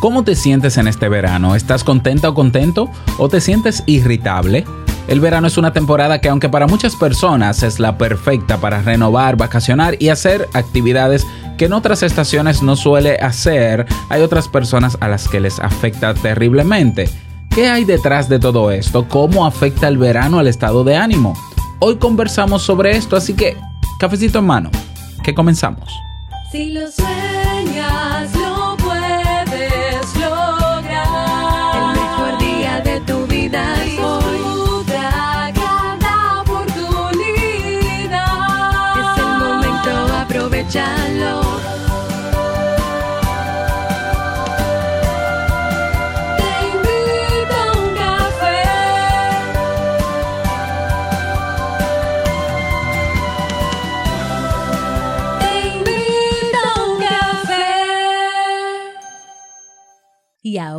¿Cómo 0.00 0.22
te 0.22 0.36
sientes 0.36 0.76
en 0.76 0.86
este 0.86 1.08
verano? 1.08 1.56
¿Estás 1.56 1.82
contenta 1.82 2.28
o 2.28 2.34
contento? 2.34 2.88
¿O 3.18 3.28
te 3.28 3.40
sientes 3.40 3.82
irritable? 3.86 4.64
El 5.08 5.18
verano 5.18 5.48
es 5.48 5.58
una 5.58 5.72
temporada 5.72 6.20
que 6.20 6.28
aunque 6.28 6.48
para 6.48 6.68
muchas 6.68 6.94
personas 6.94 7.64
es 7.64 7.80
la 7.80 7.98
perfecta 7.98 8.58
para 8.58 8.80
renovar, 8.80 9.36
vacacionar 9.36 9.96
y 9.98 10.10
hacer 10.10 10.48
actividades 10.52 11.26
que 11.56 11.64
en 11.64 11.72
otras 11.72 12.04
estaciones 12.04 12.62
no 12.62 12.76
suele 12.76 13.16
hacer, 13.16 13.86
hay 14.08 14.22
otras 14.22 14.46
personas 14.46 14.96
a 15.00 15.08
las 15.08 15.26
que 15.26 15.40
les 15.40 15.58
afecta 15.58 16.14
terriblemente. 16.14 17.10
¿Qué 17.50 17.68
hay 17.68 17.84
detrás 17.84 18.28
de 18.28 18.38
todo 18.38 18.70
esto? 18.70 19.08
¿Cómo 19.08 19.46
afecta 19.46 19.88
el 19.88 19.98
verano 19.98 20.38
al 20.38 20.46
estado 20.46 20.84
de 20.84 20.94
ánimo? 20.94 21.34
Hoy 21.80 21.96
conversamos 21.96 22.62
sobre 22.62 22.96
esto, 22.96 23.16
así 23.16 23.34
que 23.34 23.56
cafecito 23.98 24.38
en 24.38 24.46
mano, 24.46 24.70
que 25.24 25.34
comenzamos. 25.34 25.90
Si 26.52 26.70
lo 26.70 26.88
sueñas, 26.88 28.30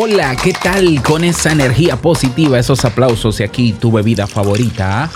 Hola, 0.00 0.36
¿qué 0.40 0.52
tal 0.52 1.02
con 1.02 1.24
esa 1.24 1.50
energía 1.50 1.96
positiva, 1.96 2.56
esos 2.56 2.84
aplausos 2.84 3.40
y 3.40 3.42
aquí 3.42 3.72
tu 3.72 3.90
bebida 3.90 4.28
favorita? 4.28 5.10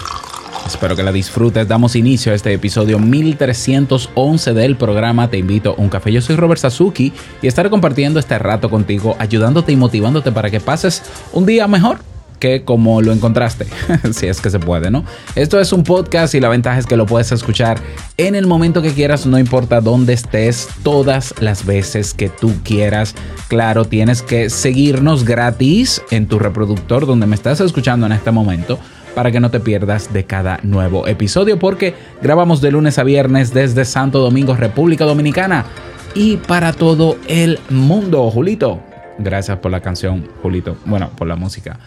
Espero 0.67 0.97
que 0.97 1.05
la 1.05 1.13
disfrutes. 1.13 1.69
Damos 1.69 1.95
inicio 1.95 2.33
a 2.33 2.35
este 2.35 2.53
episodio 2.53 2.99
1311 2.99 4.55
del 4.55 4.77
programa 4.77 5.31
Te 5.31 5.39
invito 5.39 5.77
a 5.79 5.81
un 5.81 5.89
café. 5.89 6.11
Yo 6.11 6.21
soy 6.21 6.35
Robert 6.35 6.61
Sasuki 6.61 7.13
y 7.41 7.47
estaré 7.47 7.71
compartiendo 7.71 8.19
este 8.19 8.37
rato 8.41 8.71
contigo, 8.71 9.15
ayudándote 9.21 9.71
y 9.71 9.77
motivándote 9.77 10.33
para 10.33 10.51
que 10.51 10.59
pases 10.59 11.05
un 11.33 11.47
día 11.47 11.69
mejor 11.69 11.99
que 12.43 12.65
como 12.65 13.01
lo 13.03 13.13
encontraste, 13.13 13.69
si 14.13 14.27
es 14.27 14.41
que 14.41 14.51
se 14.51 14.59
puede, 14.59 14.91
¿no? 14.91 15.05
Esto 15.37 15.61
es 15.61 15.73
un 15.73 15.85
podcast 15.85 16.35
y 16.35 16.41
la 16.41 16.49
ventaja 16.49 16.77
es 16.77 16.87
que 16.87 16.97
lo 16.97 17.07
puedes 17.07 17.31
escuchar 17.31 17.79
en 18.17 18.35
el 18.35 18.49
momento 18.49 18.83
que 18.83 18.93
quieras, 18.93 19.27
no 19.27 19.39
importa 19.39 19.81
dónde 19.81 20.13
estés, 20.13 20.67
todas 20.83 21.37
las 21.39 21.65
veces 21.65 22.15
que 22.15 22.29
tú 22.29 22.53
quieras. 22.65 23.15
Claro, 23.47 23.85
tienes 23.85 24.23
que 24.23 24.51
seguirnos 24.51 25.25
gratis 25.25 26.03
en 26.11 26.27
tu 26.27 26.41
reproductor 26.41 27.07
donde 27.07 27.29
me 27.29 27.37
estás 27.37 27.61
escuchando 27.61 28.07
en 28.07 28.13
este 28.13 28.33
momento 28.33 28.77
para 29.15 29.31
que 29.31 29.39
no 29.39 29.53
te 29.53 29.61
pierdas 29.61 30.13
de 30.13 30.25
cada 30.25 30.59
nuevo 30.65 31.07
episodio 31.07 31.61
porque 31.61 31.95
grabamos 32.23 32.61
de 32.61 32.73
lunes 32.73 32.99
a 32.99 33.05
viernes 33.05 33.55
desde 33.55 33.85
Santo 33.85 34.19
Domingo, 34.19 34.57
República 34.57 35.05
Dominicana 35.05 35.65
y 36.13 36.39
para 36.39 36.73
todo 36.73 37.19
el 37.29 37.61
mundo. 37.71 38.29
Julito, 38.33 38.81
gracias 39.17 39.59
por 39.59 39.71
la 39.71 39.81
canción, 39.81 40.29
Julito. 40.43 40.77
Bueno, 40.87 41.11
por 41.17 41.29
la 41.29 41.37
música. 41.37 41.79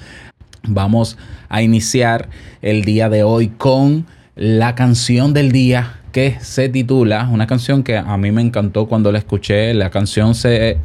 Vamos 0.68 1.18
a 1.50 1.62
iniciar 1.62 2.30
el 2.62 2.84
día 2.84 3.09
de 3.09 3.24
hoy 3.24 3.50
con 3.50 4.06
la 4.36 4.76
canción 4.76 5.34
del 5.34 5.52
día 5.52 6.00
que 6.12 6.38
se 6.40 6.70
titula, 6.70 7.28
una 7.30 7.46
canción 7.46 7.84
que 7.84 7.98
a 7.98 8.18
mí 8.18 8.31
me 8.31 8.42
encantó 8.42 8.88
cuando 8.88 9.12
la 9.12 9.18
escuché, 9.18 9.74
la 9.74 9.90
canción 9.90 10.34
se, 10.34 10.80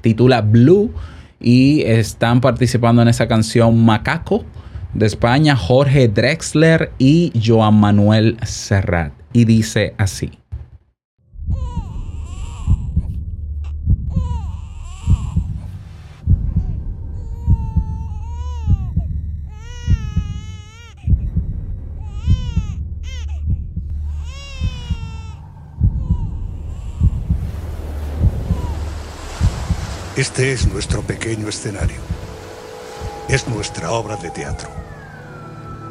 titula 0.00 0.40
Blue 0.40 0.92
y 1.40 1.82
están 1.82 2.40
participando 2.40 3.02
en 3.02 3.08
esa 3.08 3.26
canción 3.26 3.84
Macaco 3.84 4.44
de 4.94 5.06
España, 5.06 5.56
Jorge 5.56 6.06
Drexler 6.08 6.92
y 6.98 7.32
Joan 7.44 7.74
Manuel 7.74 8.36
Serrat. 8.44 9.12
Y 9.32 9.44
dice 9.44 9.94
así. 9.98 10.30
Este 30.18 30.50
es 30.50 30.66
nuestro 30.66 31.00
pequeño 31.02 31.46
escenario. 31.46 32.00
Es 33.28 33.46
nuestra 33.46 33.92
obra 33.92 34.16
de 34.16 34.30
teatro. 34.30 34.68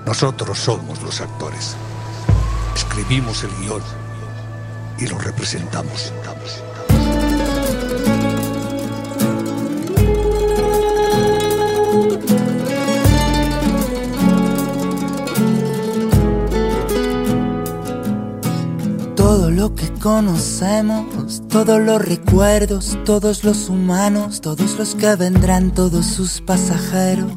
Nosotros 0.06 0.60
somos 0.60 1.02
los 1.02 1.22
actores. 1.22 1.78
Escribimos 2.76 3.46
el 3.46 3.52
guion 3.62 3.82
y 5.00 5.08
lo 5.08 5.18
representamos. 5.18 6.12
Que 19.76 19.92
conocemos, 19.94 21.42
todos 21.50 21.80
los 21.80 22.02
recuerdos, 22.02 22.98
todos 23.06 23.44
los 23.44 23.70
humanos, 23.70 24.42
todos 24.42 24.78
los 24.78 24.96
que 24.96 25.16
vendrán, 25.16 25.74
todos 25.74 26.06
sus 26.06 26.42
pasajeros, 26.42 27.32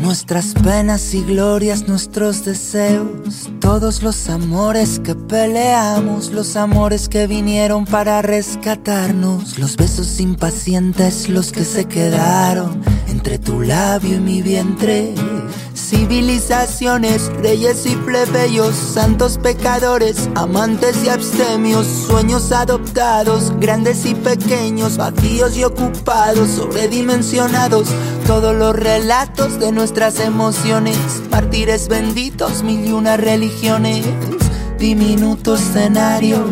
nuestras 0.00 0.54
penas 0.54 1.14
y 1.14 1.22
glorias, 1.22 1.88
nuestros 1.88 2.44
deseos, 2.44 3.50
todos 3.60 4.02
los 4.02 4.28
amores 4.28 4.98
que 4.98 5.14
peleamos, 5.14 6.30
los 6.32 6.56
amores 6.56 7.08
que 7.08 7.26
vinieron 7.26 7.84
para 7.84 8.22
rescatarnos, 8.22 9.58
los 9.58 9.76
besos 9.76 10.20
impacientes, 10.20 11.28
los 11.28 11.52
que 11.52 11.64
se 11.64 11.84
quedaron 11.86 12.80
entre 13.08 13.38
tu 13.38 13.60
labio 13.60 14.16
y 14.16 14.20
mi 14.20 14.42
vientre 14.42 15.14
Civilizaciones, 15.90 17.32
reyes 17.42 17.84
y 17.84 17.96
plebeyos, 17.96 18.76
santos 18.76 19.38
pecadores, 19.38 20.30
amantes 20.36 21.02
y 21.04 21.08
abstemios, 21.08 21.84
sueños 21.84 22.52
adoptados, 22.52 23.52
grandes 23.58 24.06
y 24.06 24.14
pequeños, 24.14 24.96
vacíos 24.96 25.56
y 25.56 25.64
ocupados, 25.64 26.48
sobredimensionados, 26.50 27.88
todos 28.24 28.54
los 28.54 28.76
relatos 28.76 29.58
de 29.58 29.72
nuestras 29.72 30.20
emociones, 30.20 30.96
mártires 31.28 31.88
benditos, 31.88 32.62
mil 32.62 32.86
y 32.86 32.92
una 32.92 33.16
religiones, 33.16 34.06
diminuto 34.78 35.56
escenario, 35.56 36.44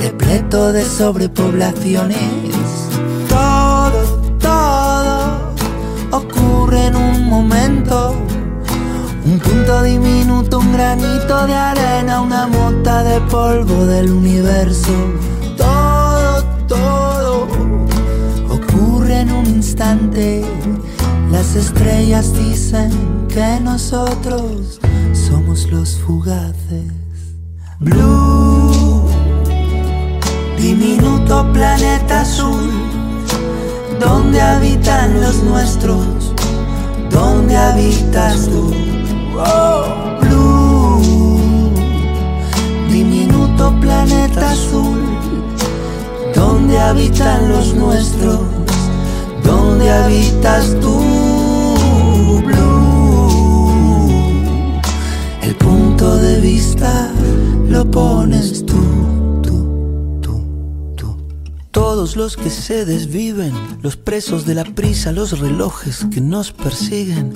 repleto 0.00 0.72
de 0.72 0.86
sobrepoblaciones. 0.86 2.18
Todo, 3.28 4.22
todo 4.38 5.54
ocurre 6.12 6.86
en 6.86 6.96
un 6.96 7.28
momento 7.28 8.13
un 9.24 9.38
punto 9.38 9.82
diminuto, 9.82 10.58
un 10.58 10.72
granito 10.72 11.46
de 11.46 11.54
arena, 11.54 12.20
una 12.20 12.46
mota 12.46 13.02
de 13.02 13.20
polvo 13.22 13.86
del 13.86 14.10
universo. 14.10 14.92
Todo, 15.56 16.44
todo 16.68 17.46
ocurre 18.50 19.20
en 19.20 19.32
un 19.32 19.46
instante. 19.46 20.44
Las 21.30 21.56
estrellas 21.56 22.32
dicen 22.34 22.90
que 23.28 23.60
nosotros 23.60 24.78
somos 25.12 25.66
los 25.70 25.96
fugaces. 25.96 26.92
Blue, 27.80 29.04
diminuto 30.58 31.50
planeta 31.52 32.20
azul, 32.20 32.70
donde 33.98 34.40
habitan 34.40 35.20
los 35.20 35.42
nuestros, 35.42 36.34
donde 37.10 37.56
habitas 37.56 38.48
tú 38.48 38.93
oh, 39.38 40.18
blue, 40.20 41.70
diminuto 42.90 43.72
planeta 43.80 44.50
azul, 44.50 45.00
donde 46.34 46.78
habitan 46.78 47.48
los 47.48 47.74
nuestros, 47.74 48.40
donde 49.42 49.90
habitas 49.90 50.78
tú, 50.80 51.00
blue, 52.44 53.70
el 55.42 55.54
punto 55.56 56.16
de 56.16 56.40
vista 56.40 57.10
lo 57.68 57.90
pones 57.90 58.64
tú. 58.66 58.74
Todos 61.74 62.16
los 62.16 62.36
que 62.36 62.50
se 62.50 62.84
desviven, 62.84 63.52
los 63.82 63.96
presos 63.96 64.46
de 64.46 64.54
la 64.54 64.62
prisa, 64.62 65.10
los 65.10 65.40
relojes 65.40 66.06
que 66.12 66.20
nos 66.20 66.52
persiguen, 66.52 67.32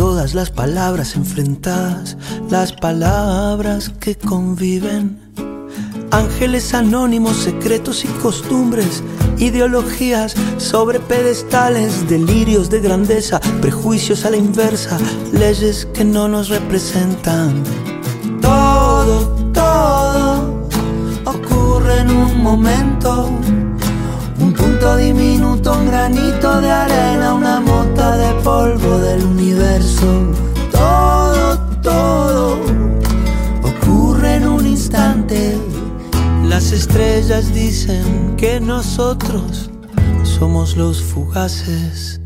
Todas 0.00 0.32
las 0.32 0.50
palabras 0.50 1.14
enfrentadas, 1.14 2.16
las 2.48 2.72
palabras 2.72 3.90
que 4.00 4.14
conviven. 4.14 5.20
Ángeles 6.10 6.72
anónimos, 6.72 7.36
secretos 7.36 8.06
y 8.06 8.08
costumbres, 8.22 9.02
ideologías 9.36 10.34
sobre 10.56 11.00
pedestales, 11.00 12.08
delirios 12.08 12.70
de 12.70 12.80
grandeza, 12.80 13.42
prejuicios 13.60 14.24
a 14.24 14.30
la 14.30 14.38
inversa, 14.38 14.96
leyes 15.34 15.84
que 15.92 16.02
no 16.02 16.28
nos 16.28 16.48
representan. 16.48 17.62
Todo, 18.40 19.34
todo 19.52 20.66
ocurre 21.26 21.98
en 21.98 22.10
un 22.10 22.42
momento. 22.42 23.28
Diminuto, 24.80 25.72
un 25.72 25.86
granito 25.86 26.60
de 26.60 26.70
arena, 26.70 27.34
una 27.34 27.60
mota 27.60 28.16
de 28.16 28.32
polvo 28.42 28.98
del 28.98 29.24
universo. 29.24 30.32
Todo, 30.72 31.58
todo 31.82 32.58
ocurre 33.62 34.36
en 34.36 34.48
un 34.48 34.66
instante. 34.66 35.58
Las 36.44 36.72
estrellas 36.72 37.52
dicen 37.52 38.34
que 38.36 38.58
nosotros 38.58 39.70
somos 40.22 40.76
los 40.76 41.02
fugaces. 41.02 42.20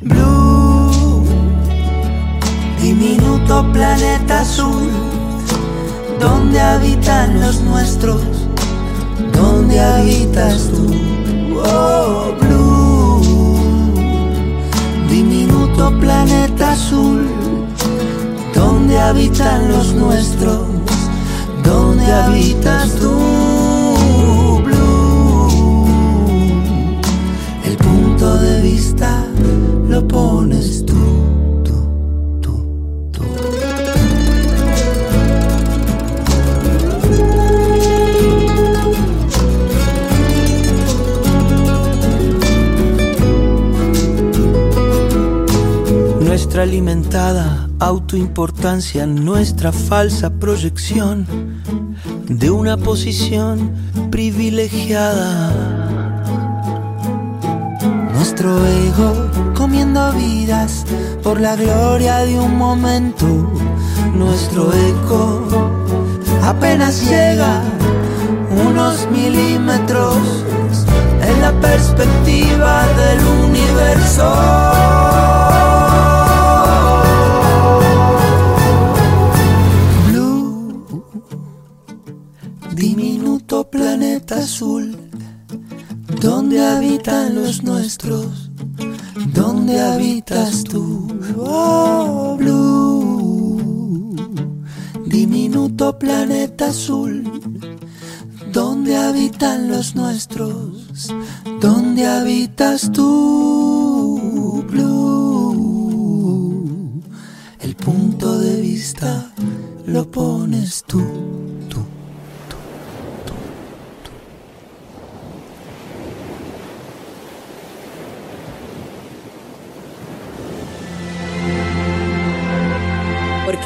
Blue, 0.00 1.24
diminuto 2.82 3.64
planeta 3.72 4.40
azul, 4.40 4.90
donde 6.20 6.60
habitan 6.60 7.40
los 7.40 7.60
nuestros, 7.62 8.22
donde 9.32 9.78
habitas 9.80 10.68
tú. 10.68 11.05
Oh, 11.68 12.32
Blue, 12.40 13.20
diminuto 15.08 15.90
planeta 15.98 16.72
azul, 16.72 17.26
donde 18.54 18.98
habitan 18.98 19.68
los 19.68 19.94
nuestros, 19.94 20.60
donde 21.64 22.12
habitas 22.12 22.94
tú. 22.96 23.14
Blue, 24.64 25.86
el 27.64 27.76
punto 27.76 28.38
de 28.38 28.60
vista 28.62 29.15
Nuestra 46.66 46.78
alimentada 46.80 47.68
autoimportancia, 47.78 49.06
nuestra 49.06 49.70
falsa 49.70 50.30
proyección 50.30 51.24
de 52.28 52.50
una 52.50 52.76
posición 52.76 53.72
privilegiada. 54.10 55.52
Nuestro 58.12 58.66
ego 58.66 59.30
comiendo 59.54 60.12
vidas 60.14 60.84
por 61.22 61.40
la 61.40 61.54
gloria 61.54 62.18
de 62.26 62.36
un 62.36 62.56
momento. 62.56 63.26
Nuestro 64.16 64.72
eco 64.72 65.46
apenas 66.42 67.08
llega 67.08 67.62
unos 68.66 69.08
milímetros 69.12 70.16
en 71.22 71.40
la 71.40 71.52
perspectiva 71.60 72.82
del 72.96 73.24
universo. 73.44 75.05
Planeta 84.26 84.44
azul, 84.44 84.96
donde 86.20 86.60
habitan 86.60 87.36
los 87.36 87.62
nuestros, 87.62 88.50
donde 89.32 89.80
habitas 89.80 90.64
tú. 90.64 91.06
Oh, 91.38 92.36
Blue, 92.36 94.16
diminuto 95.06 95.96
planeta 95.96 96.70
azul, 96.70 97.22
donde 98.52 98.96
habitan 98.96 99.68
los 99.68 99.94
nuestros, 99.94 101.08
donde 101.60 102.04
habitas 102.06 102.90
tú. 102.90 104.64
Blue, 104.68 105.82
el 107.60 107.76
punto 107.76 108.40
de 108.40 108.60
vista 108.60 109.30
lo 109.86 110.10
pones 110.10 110.82
tú, 110.84 111.04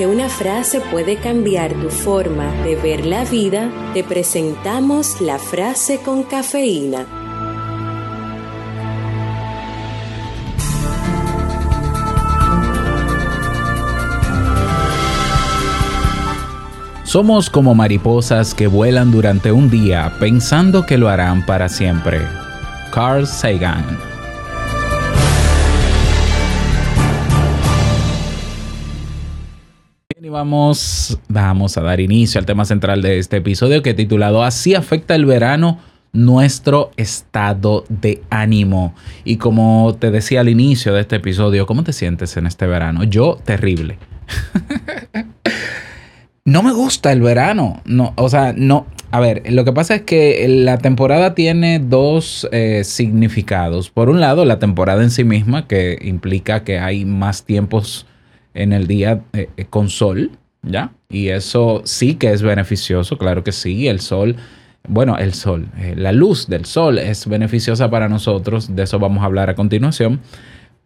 Porque 0.00 0.14
una 0.14 0.30
frase 0.30 0.80
puede 0.80 1.16
cambiar 1.16 1.74
tu 1.74 1.90
forma 1.90 2.50
de 2.64 2.74
ver 2.74 3.04
la 3.04 3.26
vida, 3.26 3.70
te 3.92 4.02
presentamos 4.02 5.20
la 5.20 5.38
frase 5.38 6.00
con 6.00 6.22
cafeína. 6.22 7.04
Somos 17.04 17.50
como 17.50 17.74
mariposas 17.74 18.54
que 18.54 18.68
vuelan 18.68 19.10
durante 19.10 19.52
un 19.52 19.68
día 19.68 20.14
pensando 20.18 20.86
que 20.86 20.96
lo 20.96 21.10
harán 21.10 21.44
para 21.44 21.68
siempre. 21.68 22.22
Carl 22.90 23.26
Sagan. 23.26 24.09
Vamos, 30.30 31.18
vamos 31.28 31.76
a 31.76 31.82
dar 31.82 32.00
inicio 32.00 32.38
al 32.38 32.46
tema 32.46 32.64
central 32.64 33.02
de 33.02 33.18
este 33.18 33.38
episodio 33.38 33.82
que 33.82 33.90
he 33.90 33.94
titulado 33.94 34.42
Así 34.42 34.74
afecta 34.74 35.14
el 35.14 35.26
verano 35.26 35.78
nuestro 36.12 36.90
estado 36.96 37.84
de 37.88 38.22
ánimo. 38.30 38.94
Y 39.24 39.36
como 39.36 39.96
te 39.98 40.10
decía 40.10 40.40
al 40.40 40.48
inicio 40.48 40.94
de 40.94 41.02
este 41.02 41.16
episodio, 41.16 41.66
¿cómo 41.66 41.84
te 41.84 41.92
sientes 41.92 42.36
en 42.36 42.46
este 42.46 42.66
verano? 42.66 43.04
Yo, 43.04 43.38
terrible. 43.44 43.98
No 46.46 46.62
me 46.62 46.72
gusta 46.72 47.12
el 47.12 47.20
verano. 47.20 47.82
No, 47.84 48.14
o 48.16 48.28
sea, 48.28 48.54
no. 48.56 48.86
A 49.10 49.20
ver, 49.20 49.42
lo 49.52 49.64
que 49.64 49.72
pasa 49.72 49.94
es 49.96 50.02
que 50.02 50.46
la 50.48 50.78
temporada 50.78 51.34
tiene 51.34 51.78
dos 51.78 52.48
eh, 52.50 52.82
significados. 52.82 53.90
Por 53.90 54.08
un 54.08 54.20
lado, 54.20 54.44
la 54.46 54.58
temporada 54.58 55.02
en 55.02 55.10
sí 55.10 55.22
misma, 55.22 55.68
que 55.68 55.98
implica 56.00 56.64
que 56.64 56.78
hay 56.78 57.04
más 57.04 57.44
tiempos 57.44 58.06
en 58.54 58.72
el 58.72 58.86
día 58.86 59.22
eh, 59.32 59.48
con 59.70 59.88
sol, 59.88 60.30
¿ya? 60.62 60.92
Y 61.08 61.28
eso 61.28 61.82
sí 61.84 62.14
que 62.14 62.32
es 62.32 62.42
beneficioso, 62.42 63.18
claro 63.18 63.44
que 63.44 63.52
sí. 63.52 63.88
El 63.88 64.00
sol, 64.00 64.36
bueno, 64.88 65.16
el 65.18 65.34
sol, 65.34 65.68
eh, 65.78 65.94
la 65.96 66.12
luz 66.12 66.46
del 66.46 66.64
sol 66.64 66.98
es 66.98 67.26
beneficiosa 67.26 67.90
para 67.90 68.08
nosotros. 68.08 68.74
De 68.74 68.84
eso 68.84 68.98
vamos 68.98 69.22
a 69.22 69.26
hablar 69.26 69.50
a 69.50 69.54
continuación 69.54 70.20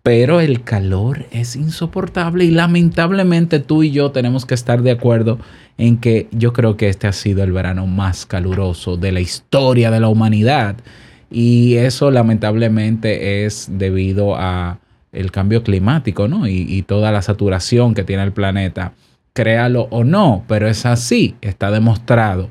pero 0.05 0.41
el 0.41 0.63
calor 0.65 1.25
es 1.31 1.57
insoportable 1.57 2.45
y 2.45 2.51
lamentablemente 2.51 3.59
tú 3.59 3.83
y 3.83 3.91
yo 3.91 4.11
tenemos 4.11 4.45
que 4.45 4.53
estar 4.53 4.83
de 4.83 4.91
acuerdo 4.91 5.39
en 5.79 5.97
que 5.97 6.29
yo 6.31 6.53
creo 6.53 6.77
que 6.77 6.91
este 6.91 7.07
ha 7.07 7.13
sido 7.13 7.43
el 7.43 7.53
verano 7.53 7.87
más 7.87 8.27
caluroso 8.27 8.99
de 8.99 9.13
la 9.13 9.21
historia 9.21 9.91
de 9.91 10.01
la 10.01 10.09
humanidad 10.09 10.77
y 11.31 11.77
eso 11.77 12.11
lamentablemente 12.11 13.47
es 13.47 13.67
debido 13.73 14.37
a 14.37 14.79
el 15.15 15.31
cambio 15.31 15.63
climático, 15.63 16.29
¿no? 16.29 16.47
Y, 16.47 16.83
toda 16.83 17.13
la 17.13 17.23
saturación 17.23 17.95
que 17.95 18.05
tiene 18.05 18.23
el 18.23 18.33
planeta. 18.33 18.93
Créalo 19.33 19.89
o 19.91 20.05
no, 20.05 20.45
pero 20.47 20.69
es 20.69 20.87
así, 20.87 21.37
está 21.41 21.71
demostrado. 21.71 22.51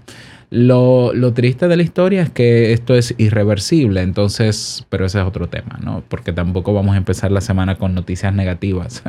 Lo, 0.50 1.14
lo, 1.14 1.34
triste 1.34 1.68
de 1.68 1.78
la 1.78 1.84
historia 1.84 2.22
es 2.22 2.30
que 2.30 2.74
esto 2.74 2.96
es 2.96 3.16
irreversible, 3.18 4.02
entonces, 4.02 4.86
pero 4.90 5.06
ese 5.06 5.20
es 5.20 5.26
otro 5.26 5.48
tema, 5.48 5.80
¿no? 5.82 6.04
Porque 6.08 6.34
tampoco 6.34 6.74
vamos 6.74 6.94
a 6.94 6.98
empezar 6.98 7.32
la 7.32 7.42
semana 7.42 7.76
con 7.76 7.96
noticias 7.96 8.34
negativas. 8.34 9.04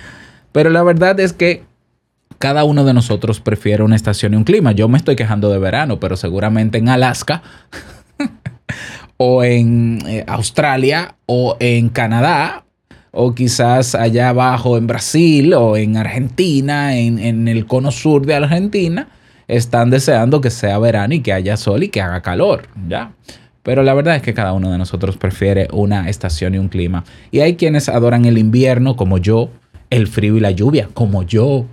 pero 0.52 0.70
la 0.70 0.82
verdad 0.82 1.18
es 1.20 1.32
que 1.32 1.62
cada 2.40 2.64
uno 2.64 2.84
de 2.84 2.94
nosotros 2.94 3.38
prefiere 3.38 3.82
una 3.82 3.96
estación 3.96 4.32
y 4.32 4.36
un 4.36 4.44
clima. 4.44 4.72
Yo 4.72 4.88
me 4.88 4.96
estoy 4.96 5.14
quejando 5.14 5.50
de 5.50 5.58
verano, 5.58 6.00
pero 6.00 6.16
seguramente 6.16 6.78
en 6.78 6.88
Alaska 6.88 7.42
o 9.18 9.44
en 9.44 9.98
eh, 10.06 10.24
Australia 10.26 11.16
o 11.26 11.58
en 11.60 11.90
Canadá 11.90 12.64
o 13.12 13.34
quizás 13.34 13.94
allá 13.94 14.28
abajo 14.28 14.76
en 14.76 14.86
Brasil 14.86 15.54
o 15.54 15.76
en 15.76 15.96
Argentina, 15.96 16.96
en, 16.96 17.18
en 17.18 17.48
el 17.48 17.66
cono 17.66 17.90
sur 17.90 18.26
de 18.26 18.34
Argentina 18.34 19.08
están 19.48 19.90
deseando 19.90 20.40
que 20.40 20.50
sea 20.50 20.78
verano 20.78 21.14
y 21.14 21.20
que 21.20 21.32
haya 21.32 21.56
sol 21.56 21.82
y 21.82 21.88
que 21.88 22.00
haga 22.00 22.22
calor, 22.22 22.68
¿ya? 22.88 23.12
pero 23.62 23.82
la 23.82 23.94
verdad 23.94 24.16
es 24.16 24.22
que 24.22 24.34
cada 24.34 24.52
uno 24.52 24.72
de 24.72 24.78
nosotros 24.78 25.16
prefiere 25.16 25.68
una 25.72 26.08
estación 26.08 26.54
y 26.54 26.58
un 26.58 26.68
clima. 26.68 27.04
Y 27.30 27.40
hay 27.40 27.56
quienes 27.56 27.88
adoran 27.88 28.24
el 28.24 28.38
invierno 28.38 28.96
como 28.96 29.18
yo, 29.18 29.50
el 29.90 30.06
frío 30.06 30.36
y 30.36 30.40
la 30.40 30.50
lluvia 30.50 30.88
como 30.94 31.22
yo, 31.22 31.66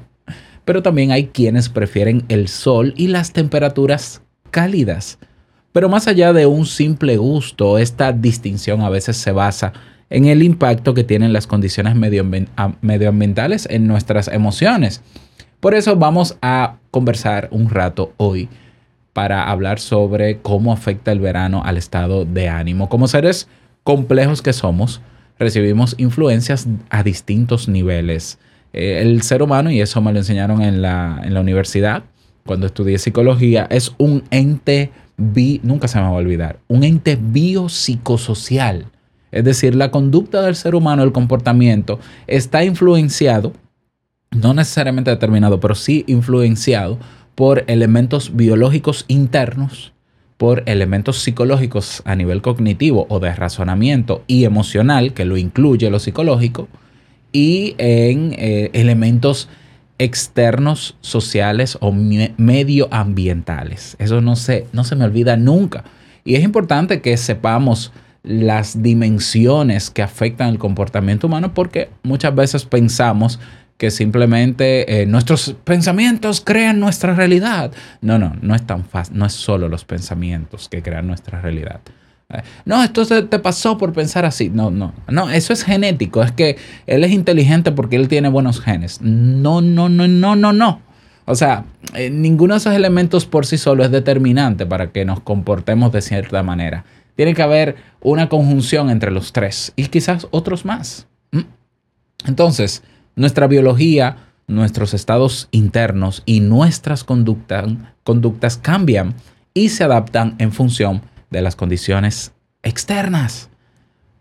pero 0.65 0.83
también 0.83 1.11
hay 1.11 1.27
quienes 1.27 1.69
prefieren 1.69 2.23
el 2.27 2.49
sol 2.49 2.93
y 2.97 3.07
las 3.07 3.31
temperaturas 3.31 4.21
cálidas. 4.51 5.17
Pero 5.71 5.87
más 5.87 6.07
allá 6.07 6.33
de 6.33 6.45
un 6.45 6.65
simple 6.65 7.17
gusto, 7.17 7.77
esta 7.77 8.11
distinción 8.11 8.81
a 8.81 8.89
veces 8.89 9.15
se 9.17 9.31
basa 9.31 9.73
en 10.09 10.25
el 10.25 10.43
impacto 10.43 10.93
que 10.93 11.03
tienen 11.03 11.33
las 11.33 11.47
condiciones 11.47 11.95
medioambientales 11.95 13.67
en 13.69 13.87
nuestras 13.87 14.27
emociones. 14.27 15.01
Por 15.59 15.73
eso 15.73 15.95
vamos 15.95 16.37
a 16.41 16.75
conversar 16.91 17.49
un 17.51 17.69
rato 17.69 18.13
hoy 18.17 18.47
para 19.13 19.49
hablar 19.49 19.79
sobre 19.79 20.37
cómo 20.37 20.71
afecta 20.71 21.11
el 21.11 21.19
verano 21.19 21.63
al 21.65 21.77
estado 21.77 22.25
de 22.25 22.49
ánimo. 22.49 22.87
Como 22.87 23.07
seres 23.07 23.47
complejos 23.83 24.41
que 24.41 24.53
somos, 24.53 25.01
recibimos 25.39 25.95
influencias 25.97 26.67
a 26.89 27.03
distintos 27.03 27.67
niveles. 27.67 28.37
Eh, 28.73 28.99
el 29.01 29.23
ser 29.23 29.41
humano, 29.41 29.71
y 29.71 29.81
eso 29.81 30.01
me 30.01 30.13
lo 30.13 30.19
enseñaron 30.19 30.61
en 30.61 30.81
la, 30.81 31.19
en 31.23 31.33
la 31.33 31.41
universidad, 31.41 32.03
cuando 32.45 32.67
estudié 32.67 32.99
psicología, 32.99 33.67
es 33.69 33.93
un 33.97 34.23
ente, 34.29 34.91
bi, 35.17 35.59
nunca 35.63 35.87
se 35.87 35.97
me 35.97 36.03
va 36.03 36.09
a 36.09 36.13
olvidar, 36.13 36.59
un 36.67 36.83
ente 36.83 37.17
biopsicosocial. 37.19 38.85
Es 39.31 39.43
decir, 39.43 39.75
la 39.75 39.91
conducta 39.91 40.41
del 40.41 40.55
ser 40.55 40.75
humano, 40.75 41.03
el 41.03 41.11
comportamiento, 41.11 41.99
está 42.27 42.63
influenciado, 42.63 43.53
no 44.31 44.53
necesariamente 44.53 45.11
determinado, 45.11 45.59
pero 45.59 45.75
sí 45.75 46.03
influenciado 46.07 46.97
por 47.35 47.63
elementos 47.67 48.35
biológicos 48.35 49.05
internos, 49.07 49.93
por 50.37 50.63
elementos 50.65 51.19
psicológicos 51.19 52.01
a 52.05 52.15
nivel 52.15 52.41
cognitivo 52.41 53.05
o 53.09 53.19
de 53.19 53.33
razonamiento 53.33 54.23
y 54.27 54.45
emocional, 54.45 55.13
que 55.13 55.25
lo 55.25 55.37
incluye 55.37 55.89
lo 55.89 55.99
psicológico, 55.99 56.67
y 57.31 57.75
en 57.77 58.33
eh, 58.37 58.69
elementos 58.73 59.49
externos, 59.99 60.95
sociales 61.01 61.77
o 61.81 61.91
medioambientales. 61.91 63.95
Eso 63.99 64.21
no 64.21 64.35
se, 64.35 64.67
no 64.71 64.83
se 64.83 64.95
me 64.95 65.05
olvida 65.05 65.37
nunca. 65.37 65.83
Y 66.23 66.35
es 66.35 66.43
importante 66.43 67.01
que 67.01 67.17
sepamos 67.17 67.91
las 68.27 68.83
dimensiones 68.83 69.89
que 69.89 70.03
afectan 70.03 70.49
el 70.49 70.59
comportamiento 70.59 71.27
humano 71.27 71.53
porque 71.53 71.89
muchas 72.03 72.35
veces 72.35 72.65
pensamos 72.65 73.39
que 73.77 73.91
simplemente 73.91 75.01
eh, 75.01 75.05
nuestros 75.05 75.55
pensamientos 75.63 76.41
crean 76.41 76.79
nuestra 76.79 77.13
realidad. 77.13 77.71
No, 78.01 78.17
no, 78.17 78.35
no 78.41 78.55
es 78.55 78.65
tan 78.65 78.83
fácil, 78.83 79.17
no 79.17 79.25
es 79.25 79.33
solo 79.33 79.69
los 79.69 79.85
pensamientos 79.85 80.67
que 80.67 80.81
crean 80.81 81.07
nuestra 81.07 81.39
realidad. 81.41 81.79
Eh, 82.29 82.41
no, 82.65 82.83
esto 82.83 83.05
te 83.05 83.39
pasó 83.39 83.77
por 83.77 83.93
pensar 83.93 84.25
así. 84.25 84.49
No, 84.49 84.71
no, 84.71 84.93
no, 85.07 85.29
eso 85.29 85.53
es 85.53 85.63
genético. 85.63 86.23
Es 86.23 86.31
que 86.31 86.57
él 86.87 87.03
es 87.03 87.11
inteligente 87.11 87.71
porque 87.71 87.95
él 87.95 88.07
tiene 88.07 88.29
buenos 88.29 88.59
genes. 88.59 88.99
No, 89.01 89.61
no, 89.61 89.89
no, 89.89 90.07
no, 90.07 90.35
no, 90.35 90.53
no. 90.53 90.81
O 91.25 91.35
sea, 91.35 91.65
eh, 91.93 92.09
ninguno 92.09 92.55
de 92.55 92.59
esos 92.59 92.73
elementos 92.73 93.25
por 93.25 93.45
sí 93.45 93.57
solo 93.57 93.83
es 93.83 93.91
determinante 93.91 94.65
para 94.65 94.91
que 94.91 95.05
nos 95.05 95.19
comportemos 95.19 95.91
de 95.91 96.01
cierta 96.01 96.41
manera. 96.41 96.83
Tiene 97.17 97.33
que 97.33 97.41
haber 97.41 97.75
una 97.99 98.29
conjunción 98.29 98.91
entre 98.91 99.11
los 99.11 99.33
tres 99.33 99.73
y 99.75 99.87
quizás 99.87 100.27
otros 100.31 100.63
más. 100.65 101.07
¿Mm? 101.31 101.41
Entonces, 102.27 102.83
nuestra 103.15 103.47
biología, 103.47 104.29
nuestros 104.45 104.93
estados 104.93 105.49
internos 105.51 106.21
y 106.25 106.39
nuestras 106.39 107.03
conductas 107.03 108.57
cambian 108.57 109.15
y 109.55 109.69
se 109.69 109.83
adaptan 109.83 110.35
en 110.37 110.51
función 110.51 111.01
de 111.31 111.41
las 111.41 111.55
condiciones 111.55 112.33
externas. 112.61 113.49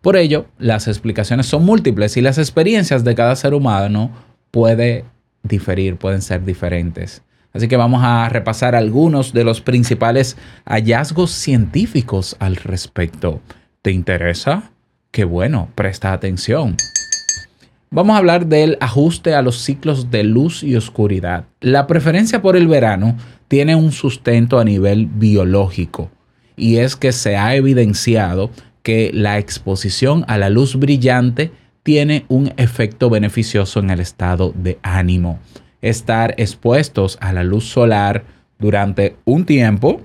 Por 0.01 0.17
ello, 0.17 0.47
las 0.59 0.89
explicaciones 0.89 1.47
son 1.47 1.67
múltiples 1.67 2.17
y 2.17 2.23
las 2.23 2.39
experiencias 2.39 3.05
de 3.05 3.15
cada 3.15 3.37
ser 3.37 3.53
humano 3.53 4.11
puede 4.51 5.05
diferir, 5.43 5.97
pueden 5.97 6.23
ser 6.23 6.47
diferentes. 6.47 7.23
Así 7.57 7.69
que 7.69 7.79
vamos 7.79 8.03
a 8.05 8.29
repasar 8.29 8.75
algunos 8.75 9.33
de 9.33 9.43
los 9.43 9.63
principales 9.63 10.37
hallazgos 10.67 11.31
científicos 11.31 12.37
al 12.39 12.57
respecto. 12.57 13.41
¿Te 13.81 13.93
interesa? 13.93 14.71
Qué 15.11 15.25
bueno, 15.25 15.71
presta 15.75 16.13
atención. 16.13 16.77
Vamos 17.89 18.15
a 18.15 18.19
hablar 18.19 18.45
del 18.45 18.77
ajuste 18.83 19.35
a 19.35 19.41
los 19.41 19.63
ciclos 19.63 20.11
de 20.11 20.23
luz 20.23 20.63
y 20.63 20.77
oscuridad. 20.77 21.47
La 21.61 21.87
preferencia 21.87 22.43
por 22.43 22.57
el 22.57 22.69
verano 22.69 23.17
tiene 23.49 23.75
un 23.75 23.91
sustento 23.93 24.59
a 24.59 24.65
nivel 24.65 25.07
biológico 25.07 26.11
y 26.57 26.77
es 26.77 26.95
que 26.95 27.13
se 27.13 27.39
ha 27.39 27.55
evidenciado 27.55 28.51
que 28.83 29.11
la 29.15 29.39
exposición 29.39 30.27
a 30.29 30.37
la 30.37 30.51
luz 30.51 30.77
brillante 30.77 31.53
tiene 31.83 32.27
un 32.29 32.53
efecto 32.59 33.09
beneficioso 33.09 33.81
en 33.81 33.89
el 33.89 34.01
estado 34.01 34.53
de 34.55 34.79
ánimo. 34.83 35.39
Estar 35.87 36.35
expuestos 36.37 37.17
a 37.21 37.33
la 37.33 37.45
luz 37.45 37.65
solar 37.69 38.25
durante 38.59 39.15
un 39.25 39.45
tiempo 39.45 40.01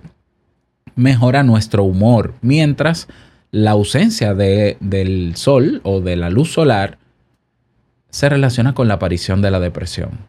mejora 0.95 1.41
nuestro 1.41 1.83
humor, 1.83 2.35
mientras 2.41 3.07
la 3.49 3.71
ausencia 3.71 4.35
de, 4.35 4.77
del 4.79 5.35
sol 5.35 5.81
o 5.83 5.99
de 5.99 6.17
la 6.17 6.29
luz 6.29 6.53
solar 6.53 6.99
se 8.11 8.29
relaciona 8.29 8.75
con 8.75 8.87
la 8.87 8.93
aparición 8.95 9.41
de 9.41 9.49
la 9.49 9.59
depresión. 9.59 10.27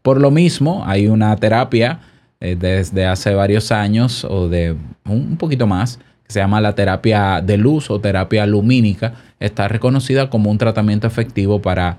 Por 0.00 0.18
lo 0.18 0.30
mismo, 0.30 0.84
hay 0.86 1.08
una 1.08 1.36
terapia 1.36 2.00
eh, 2.40 2.56
desde 2.58 3.04
hace 3.04 3.34
varios 3.34 3.72
años 3.72 4.24
o 4.24 4.48
de 4.48 4.76
un 5.04 5.36
poquito 5.36 5.66
más 5.66 5.98
que 6.24 6.32
se 6.32 6.40
llama 6.40 6.62
la 6.62 6.74
terapia 6.74 7.42
de 7.42 7.58
luz 7.58 7.90
o 7.90 8.00
terapia 8.00 8.46
lumínica. 8.46 9.12
Está 9.40 9.68
reconocida 9.68 10.30
como 10.30 10.50
un 10.50 10.56
tratamiento 10.56 11.06
efectivo 11.06 11.60
para, 11.60 11.98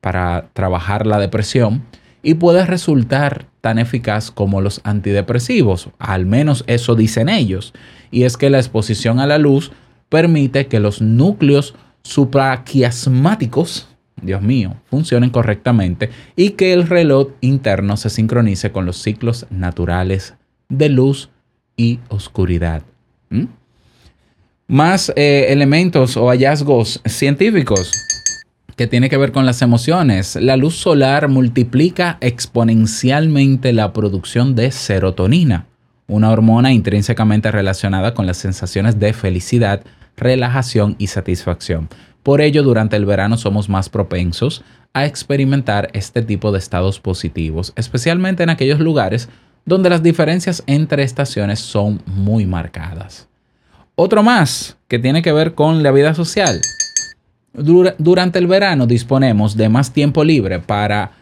para 0.00 0.48
trabajar 0.52 1.08
la 1.08 1.18
depresión 1.18 1.82
y 2.22 2.34
puede 2.34 2.66
resultar 2.66 3.46
tan 3.60 3.78
eficaz 3.78 4.30
como 4.30 4.60
los 4.60 4.80
antidepresivos. 4.84 5.90
Al 5.98 6.26
menos 6.26 6.64
eso 6.66 6.94
dicen 6.94 7.28
ellos. 7.28 7.72
Y 8.10 8.24
es 8.24 8.36
que 8.36 8.50
la 8.50 8.58
exposición 8.58 9.20
a 9.20 9.26
la 9.26 9.38
luz 9.38 9.72
permite 10.08 10.66
que 10.66 10.80
los 10.80 11.00
núcleos 11.00 11.74
supraquiasmáticos 12.02 13.88
Dios 14.22 14.40
mío, 14.40 14.76
funcionen 14.86 15.30
correctamente 15.30 16.10
y 16.36 16.50
que 16.50 16.72
el 16.72 16.88
reloj 16.88 17.28
interno 17.40 17.96
se 17.96 18.10
sincronice 18.10 18.72
con 18.72 18.86
los 18.86 18.96
ciclos 18.96 19.46
naturales 19.50 20.34
de 20.68 20.88
luz 20.88 21.30
y 21.76 22.00
oscuridad. 22.08 22.82
¿Mm? 23.28 23.44
Más 24.68 25.12
eh, 25.16 25.46
elementos 25.50 26.16
o 26.16 26.28
hallazgos 26.28 27.00
científicos 27.04 27.92
que 28.76 28.86
tiene 28.86 29.08
que 29.08 29.16
ver 29.16 29.32
con 29.32 29.46
las 29.46 29.62
emociones. 29.62 30.36
La 30.36 30.56
luz 30.56 30.76
solar 30.76 31.28
multiplica 31.28 32.18
exponencialmente 32.20 33.72
la 33.72 33.92
producción 33.92 34.54
de 34.54 34.70
serotonina, 34.70 35.66
una 36.06 36.30
hormona 36.30 36.72
intrínsecamente 36.72 37.50
relacionada 37.50 38.14
con 38.14 38.26
las 38.26 38.36
sensaciones 38.36 38.98
de 39.00 39.14
felicidad, 39.14 39.82
relajación 40.16 40.94
y 40.98 41.08
satisfacción. 41.08 41.88
Por 42.22 42.40
ello, 42.40 42.62
durante 42.62 42.96
el 42.96 43.06
verano 43.06 43.38
somos 43.38 43.68
más 43.68 43.88
propensos 43.88 44.62
a 44.92 45.06
experimentar 45.06 45.88
este 45.92 46.22
tipo 46.22 46.52
de 46.52 46.58
estados 46.58 47.00
positivos, 47.00 47.72
especialmente 47.76 48.42
en 48.42 48.50
aquellos 48.50 48.80
lugares 48.80 49.28
donde 49.64 49.90
las 49.90 50.02
diferencias 50.02 50.62
entre 50.66 51.02
estaciones 51.02 51.60
son 51.60 52.02
muy 52.06 52.46
marcadas. 52.46 53.28
Otro 53.94 54.22
más 54.22 54.76
que 54.88 54.98
tiene 54.98 55.22
que 55.22 55.32
ver 55.32 55.54
con 55.54 55.82
la 55.82 55.90
vida 55.90 56.14
social. 56.14 56.60
Durante 57.56 58.38
el 58.38 58.46
verano 58.46 58.86
disponemos 58.86 59.56
de 59.56 59.68
más 59.68 59.92
tiempo 59.92 60.24
libre 60.24 60.60
para, 60.60 61.12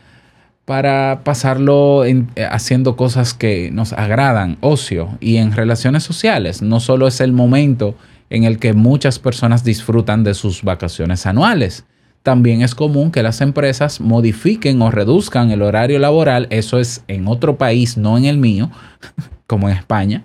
para 0.64 1.20
pasarlo 1.22 2.02
haciendo 2.50 2.96
cosas 2.96 3.34
que 3.34 3.70
nos 3.70 3.92
agradan, 3.92 4.58
ocio 4.60 5.16
y 5.20 5.36
en 5.36 5.52
relaciones 5.52 6.02
sociales. 6.02 6.62
No 6.62 6.80
solo 6.80 7.06
es 7.06 7.20
el 7.20 7.32
momento 7.32 7.94
en 8.30 8.44
el 8.44 8.58
que 8.58 8.72
muchas 8.72 9.18
personas 9.18 9.64
disfrutan 9.64 10.24
de 10.24 10.34
sus 10.34 10.62
vacaciones 10.62 11.26
anuales. 11.26 11.84
También 12.22 12.62
es 12.62 12.74
común 12.74 13.10
que 13.12 13.22
las 13.22 13.40
empresas 13.40 14.00
modifiquen 14.00 14.80
o 14.80 14.90
reduzcan 14.90 15.50
el 15.50 15.62
horario 15.62 15.98
laboral, 15.98 16.46
eso 16.50 16.78
es 16.78 17.04
en 17.06 17.28
otro 17.28 17.58
país, 17.58 17.98
no 17.98 18.16
en 18.16 18.24
el 18.24 18.38
mío, 18.38 18.70
como 19.46 19.68
en 19.68 19.76
España, 19.76 20.24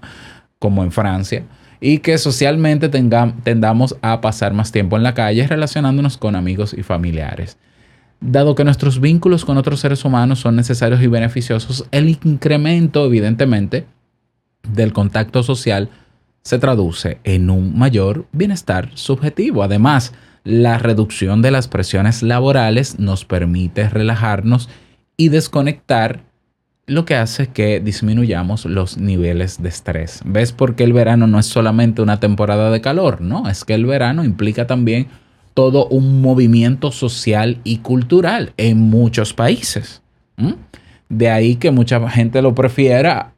como 0.59 0.83
en 0.83 0.91
Francia, 0.93 1.43
y 1.81 2.00
que 2.00 2.17
socialmente 2.17 2.89
tendamos 2.89 3.95
a 4.01 4.21
pasar 4.21 4.53
más 4.53 4.71
tiempo 4.71 4.98
en 4.98 5.03
la 5.03 5.13
calle 5.13 5.48
relacionándonos 5.48 6.17
con 6.17 6.36
amigos 6.36 6.74
y 6.77 6.83
familiares. 6.83 7.57
Dado 8.21 8.53
que 8.53 8.65
nuestros 8.65 9.00
vínculos 9.00 9.45
con 9.45 9.57
otros 9.57 9.79
seres 9.79 10.03
humanos 10.03 10.39
son 10.39 10.57
necesarios 10.57 11.01
y 11.01 11.07
beneficiosos, 11.07 11.86
el 11.91 12.09
incremento, 12.09 13.05
evidentemente, 13.05 13.86
del 14.67 14.91
contacto 14.91 15.41
social 15.41 15.89
se 16.41 16.59
traduce 16.59 17.19
en 17.24 17.50
un 17.50 17.77
mayor 17.77 18.25
bienestar 18.33 18.89
subjetivo. 18.95 19.63
Además, 19.63 20.13
la 20.43 20.77
reducción 20.79 21.41
de 21.41 21.51
las 21.51 21.67
presiones 21.67 22.21
laborales 22.24 23.00
nos 23.00 23.24
permite 23.24 23.88
relajarnos 23.88 24.67
y 25.15 25.29
desconectar 25.29 26.24
lo 26.89 27.05
que 27.05 27.15
hace 27.15 27.43
es 27.43 27.50
que 27.50 27.79
disminuyamos 27.79 28.65
los 28.65 28.98
niveles 28.98 29.62
de 29.62 29.69
estrés. 29.69 30.22
¿Ves 30.25 30.51
por 30.51 30.75
qué 30.75 30.84
el 30.84 30.93
verano 30.93 31.27
no 31.27 31.39
es 31.39 31.46
solamente 31.46 32.01
una 32.01 32.19
temporada 32.19 32.72
de 32.72 32.81
calor? 32.81 33.22
No, 33.22 33.48
es 33.48 33.63
que 33.63 33.75
el 33.75 33.86
verano 33.86 34.24
implica 34.24 34.67
también 34.67 35.08
todo 35.53 35.88
un 35.88 36.22
movimiento 36.22 36.91
social 36.91 37.60
y 37.63 37.77
cultural 37.77 38.53
en 38.58 38.79
muchos 38.79 39.34
países. 39.34 40.01
De 41.10 41.29
ahí 41.29 41.55
que 41.55 41.72
mucha 41.72 42.10
gente 42.10 42.41
lo 42.41 42.55
prefiera 42.55 43.34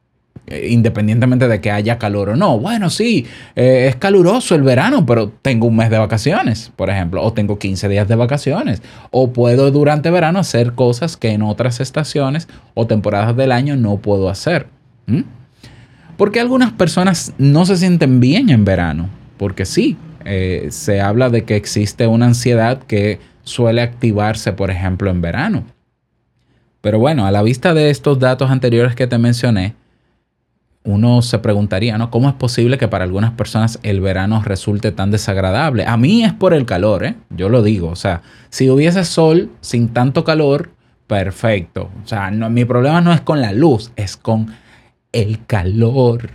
independientemente 0.69 1.47
de 1.47 1.61
que 1.61 1.71
haya 1.71 1.97
calor 1.97 2.29
o 2.29 2.35
no. 2.35 2.59
Bueno, 2.59 2.89
sí, 2.89 3.25
eh, 3.55 3.87
es 3.89 3.95
caluroso 3.95 4.55
el 4.55 4.63
verano, 4.63 5.05
pero 5.05 5.29
tengo 5.29 5.67
un 5.67 5.75
mes 5.75 5.89
de 5.89 5.97
vacaciones, 5.97 6.71
por 6.75 6.89
ejemplo, 6.89 7.23
o 7.23 7.33
tengo 7.33 7.59
15 7.59 7.87
días 7.89 8.07
de 8.07 8.15
vacaciones, 8.15 8.81
o 9.11 9.31
puedo 9.31 9.71
durante 9.71 10.09
verano 10.11 10.39
hacer 10.39 10.73
cosas 10.73 11.17
que 11.17 11.29
en 11.29 11.41
otras 11.41 11.79
estaciones 11.79 12.47
o 12.73 12.87
temporadas 12.87 13.35
del 13.35 13.51
año 13.51 13.75
no 13.75 13.97
puedo 13.97 14.29
hacer. 14.29 14.67
Porque 16.17 16.39
algunas 16.39 16.71
personas 16.71 17.33
no 17.37 17.65
se 17.65 17.77
sienten 17.77 18.19
bien 18.19 18.49
en 18.49 18.63
verano, 18.63 19.09
porque 19.37 19.65
sí, 19.65 19.97
eh, 20.25 20.67
se 20.69 21.01
habla 21.01 21.29
de 21.29 21.43
que 21.43 21.55
existe 21.55 22.07
una 22.07 22.27
ansiedad 22.27 22.79
que 22.83 23.19
suele 23.43 23.81
activarse, 23.81 24.53
por 24.53 24.69
ejemplo, 24.69 25.09
en 25.09 25.21
verano. 25.21 25.63
Pero 26.81 26.99
bueno, 26.99 27.25
a 27.25 27.31
la 27.31 27.43
vista 27.43 27.73
de 27.73 27.89
estos 27.89 28.19
datos 28.19 28.49
anteriores 28.49 28.95
que 28.95 29.07
te 29.07 29.17
mencioné, 29.17 29.75
uno 30.83 31.21
se 31.21 31.37
preguntaría, 31.39 31.97
¿no? 31.97 32.09
¿Cómo 32.09 32.27
es 32.27 32.35
posible 32.35 32.77
que 32.77 32.87
para 32.87 33.03
algunas 33.03 33.31
personas 33.31 33.79
el 33.83 34.01
verano 34.01 34.41
resulte 34.43 34.91
tan 34.91 35.11
desagradable? 35.11 35.85
A 35.85 35.95
mí 35.97 36.23
es 36.23 36.33
por 36.33 36.53
el 36.53 36.65
calor, 36.65 37.05
¿eh? 37.05 37.15
Yo 37.29 37.49
lo 37.49 37.61
digo, 37.61 37.89
o 37.89 37.95
sea, 37.95 38.21
si 38.49 38.69
hubiese 38.69 39.03
sol 39.05 39.51
sin 39.61 39.89
tanto 39.89 40.23
calor, 40.23 40.71
perfecto. 41.05 41.89
O 42.03 42.07
sea, 42.07 42.31
no, 42.31 42.49
mi 42.49 42.65
problema 42.65 43.01
no 43.01 43.13
es 43.13 43.21
con 43.21 43.41
la 43.41 43.51
luz, 43.51 43.91
es 43.95 44.17
con 44.17 44.47
el 45.11 45.45
calor. 45.45 46.31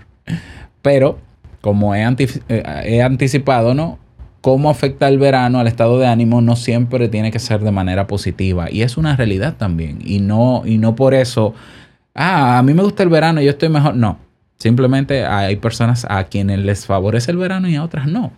Pero, 0.81 1.19
como 1.61 1.97
he, 1.97 2.07
eh, 2.49 3.03
anticipado, 3.03 3.75
¿no? 3.75 3.99
Cómo 4.43 4.71
afecta 4.71 5.09
el 5.09 5.19
verano 5.19 5.59
al 5.59 5.67
estado 5.67 5.99
de 5.99 6.07
ánimo 6.07 6.41
no 6.41 6.55
siempre 6.55 7.09
tiene 7.09 7.33
que 7.33 7.41
ser 7.41 7.63
de 7.63 7.73
manera 7.73 8.07
positiva. 8.07 8.71
Y 8.71 8.83
es 8.83 8.97
una 8.97 9.17
realidad 9.17 9.57
también. 9.57 9.99
Y 10.05 10.21
no, 10.21 10.63
y 10.65 10.79
no 10.79 10.95
por 10.95 11.15
eso, 11.15 11.53
ah, 12.15 12.59
a 12.59 12.63
mí 12.63 12.75
me 12.75 12.85
gusta 12.85 13.03
el 13.03 13.09
verano, 13.09 13.41
yo 13.41 13.51
estoy 13.51 13.71
mejor. 13.71 13.97
No, 13.97 14.19
Simplemente 14.59 15.25
hay 15.25 15.57
personas 15.57 16.07
a 16.09 16.25
quienes 16.25 16.61
les 16.61 16.87
favorece 16.87 17.31
el 17.31 17.37
verano 17.37 17.69
y 17.69 17.77
a 17.77 17.85
otras 17.85 18.07
no. 18.07 18.33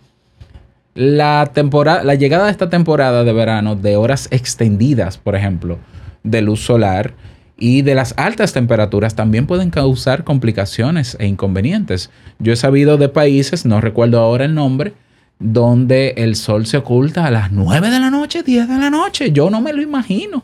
La, 0.95 1.51
temporada, 1.53 2.03
la 2.03 2.15
llegada 2.15 2.45
de 2.45 2.51
esta 2.51 2.69
temporada 2.69 3.23
de 3.23 3.31
verano 3.31 3.75
de 3.75 3.95
horas 3.95 4.27
extendidas, 4.31 5.17
por 5.17 5.35
ejemplo, 5.35 5.79
de 6.23 6.41
luz 6.41 6.59
solar 6.61 7.13
y 7.57 7.81
de 7.81 7.95
las 7.95 8.13
altas 8.17 8.53
temperaturas 8.53 9.15
también 9.15 9.45
pueden 9.45 9.69
causar 9.69 10.23
complicaciones 10.23 11.15
e 11.19 11.27
inconvenientes. 11.27 12.09
Yo 12.39 12.53
he 12.53 12.55
sabido 12.55 12.97
de 12.97 13.09
países, 13.09 13.65
no 13.65 13.81
recuerdo 13.81 14.19
ahora 14.19 14.45
el 14.45 14.55
nombre, 14.55 14.93
donde 15.39 16.15
el 16.17 16.35
sol 16.35 16.65
se 16.65 16.77
oculta 16.77 17.25
a 17.25 17.31
las 17.31 17.51
9 17.51 17.89
de 17.89 17.99
la 17.99 18.09
noche, 18.09 18.43
10 18.43 18.67
de 18.67 18.77
la 18.77 18.89
noche. 18.89 19.31
Yo 19.31 19.49
no 19.49 19.61
me 19.61 19.73
lo 19.73 19.81
imagino. 19.81 20.43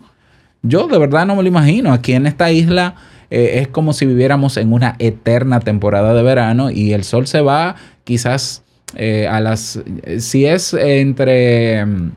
Yo 0.62 0.88
de 0.88 0.98
verdad 0.98 1.25
no 1.25 1.36
me 1.36 1.44
lo 1.44 1.48
imagino. 1.48 1.94
Aquí 1.94 2.13
en 2.13 2.27
esta 2.27 2.51
isla 2.51 2.96
eh, 3.36 3.60
es 3.60 3.68
como 3.68 3.92
si 3.92 4.06
viviéramos 4.06 4.56
en 4.56 4.72
una 4.72 4.96
eterna 4.98 5.60
temporada 5.60 6.13
de 6.13 6.24
verano 6.24 6.72
y 6.72 6.94
el 6.94 7.04
sol 7.04 7.27
se 7.27 7.42
va 7.42 7.75
quizás 8.06 8.63
eh, 8.96 9.27
a 9.27 9.42
las, 9.42 9.77
si 10.20 10.46
es 10.46 10.74
entre 10.74 11.86
mm, 11.86 12.12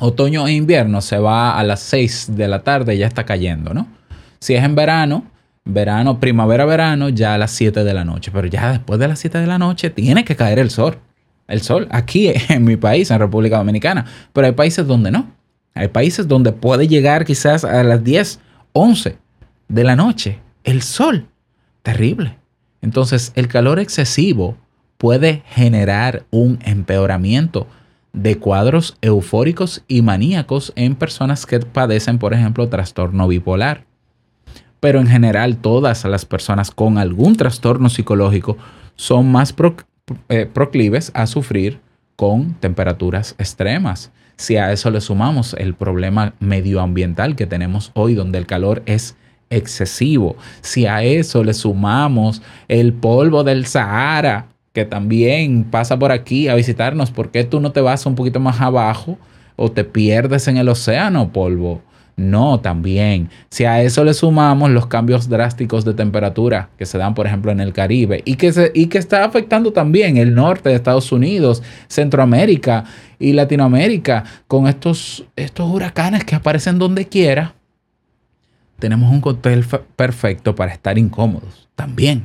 otoño 0.00 0.48
e 0.48 0.54
invierno, 0.54 1.00
se 1.00 1.18
va 1.18 1.56
a 1.56 1.62
las 1.62 1.78
6 1.78 2.34
de 2.34 2.48
la 2.48 2.64
tarde 2.64 2.98
ya 2.98 3.06
está 3.06 3.24
cayendo, 3.24 3.72
¿no? 3.72 3.86
Si 4.40 4.56
es 4.56 4.64
en 4.64 4.74
verano, 4.74 5.26
verano, 5.64 6.18
primavera, 6.18 6.64
verano, 6.64 7.08
ya 7.08 7.34
a 7.34 7.38
las 7.38 7.52
7 7.52 7.84
de 7.84 7.94
la 7.94 8.04
noche, 8.04 8.32
pero 8.34 8.48
ya 8.48 8.72
después 8.72 8.98
de 8.98 9.06
las 9.06 9.20
7 9.20 9.38
de 9.38 9.46
la 9.46 9.58
noche 9.58 9.90
tiene 9.90 10.24
que 10.24 10.34
caer 10.34 10.58
el 10.58 10.70
sol. 10.70 10.98
El 11.46 11.60
sol, 11.62 11.86
aquí 11.92 12.32
en 12.48 12.64
mi 12.64 12.76
país, 12.76 13.12
en 13.12 13.20
República 13.20 13.58
Dominicana, 13.58 14.06
pero 14.32 14.48
hay 14.48 14.54
países 14.54 14.84
donde 14.84 15.12
no. 15.12 15.30
Hay 15.72 15.86
países 15.86 16.26
donde 16.26 16.50
puede 16.50 16.88
llegar 16.88 17.24
quizás 17.24 17.62
a 17.62 17.84
las 17.84 18.02
10, 18.02 18.40
11 18.72 19.18
de 19.68 19.84
la 19.84 19.94
noche, 19.94 20.40
el 20.68 20.82
sol. 20.82 21.26
Terrible. 21.82 22.36
Entonces, 22.82 23.32
el 23.36 23.48
calor 23.48 23.78
excesivo 23.78 24.56
puede 24.98 25.42
generar 25.46 26.26
un 26.30 26.58
empeoramiento 26.62 27.66
de 28.12 28.38
cuadros 28.38 28.98
eufóricos 29.00 29.82
y 29.88 30.02
maníacos 30.02 30.72
en 30.76 30.94
personas 30.94 31.46
que 31.46 31.60
padecen, 31.60 32.18
por 32.18 32.34
ejemplo, 32.34 32.68
trastorno 32.68 33.26
bipolar. 33.28 33.84
Pero 34.80 35.00
en 35.00 35.06
general, 35.06 35.56
todas 35.56 36.04
las 36.04 36.26
personas 36.26 36.70
con 36.70 36.98
algún 36.98 37.36
trastorno 37.36 37.88
psicológico 37.88 38.58
son 38.94 39.32
más 39.32 39.54
eh, 40.28 40.46
proclives 40.52 41.10
a 41.14 41.26
sufrir 41.26 41.80
con 42.14 42.54
temperaturas 42.54 43.34
extremas. 43.38 44.10
Si 44.36 44.56
a 44.56 44.70
eso 44.72 44.90
le 44.90 45.00
sumamos 45.00 45.54
el 45.54 45.74
problema 45.74 46.34
medioambiental 46.40 47.36
que 47.36 47.46
tenemos 47.46 47.90
hoy, 47.94 48.14
donde 48.14 48.38
el 48.38 48.46
calor 48.46 48.82
es 48.86 49.16
excesivo. 49.50 50.36
Si 50.60 50.86
a 50.86 51.02
eso 51.02 51.44
le 51.44 51.54
sumamos 51.54 52.42
el 52.68 52.92
polvo 52.92 53.44
del 53.44 53.66
Sahara, 53.66 54.46
que 54.72 54.84
también 54.84 55.64
pasa 55.64 55.98
por 55.98 56.12
aquí 56.12 56.48
a 56.48 56.54
visitarnos, 56.54 57.10
¿por 57.10 57.30
qué 57.30 57.44
tú 57.44 57.60
no 57.60 57.72
te 57.72 57.80
vas 57.80 58.06
un 58.06 58.14
poquito 58.14 58.40
más 58.40 58.60
abajo 58.60 59.18
o 59.56 59.70
te 59.70 59.84
pierdes 59.84 60.48
en 60.48 60.56
el 60.56 60.68
océano, 60.68 61.32
polvo? 61.32 61.82
No, 62.18 62.58
también. 62.58 63.30
Si 63.48 63.64
a 63.64 63.80
eso 63.80 64.02
le 64.02 64.12
sumamos 64.12 64.70
los 64.70 64.86
cambios 64.86 65.28
drásticos 65.28 65.84
de 65.84 65.94
temperatura 65.94 66.68
que 66.76 66.84
se 66.84 66.98
dan, 66.98 67.14
por 67.14 67.28
ejemplo, 67.28 67.52
en 67.52 67.60
el 67.60 67.72
Caribe 67.72 68.22
y 68.24 68.34
que, 68.34 68.52
se, 68.52 68.72
y 68.74 68.86
que 68.86 68.98
está 68.98 69.24
afectando 69.24 69.72
también 69.72 70.16
el 70.16 70.34
norte 70.34 70.68
de 70.68 70.74
Estados 70.74 71.12
Unidos, 71.12 71.62
Centroamérica 71.86 72.84
y 73.20 73.34
Latinoamérica 73.34 74.24
con 74.48 74.66
estos, 74.66 75.26
estos 75.36 75.70
huracanes 75.70 76.24
que 76.24 76.34
aparecen 76.34 76.80
donde 76.80 77.06
quiera, 77.06 77.54
tenemos 78.78 79.10
un 79.10 79.20
cóctel 79.20 79.64
perfecto 79.96 80.54
para 80.54 80.72
estar 80.72 80.98
incómodos 80.98 81.68
también. 81.74 82.24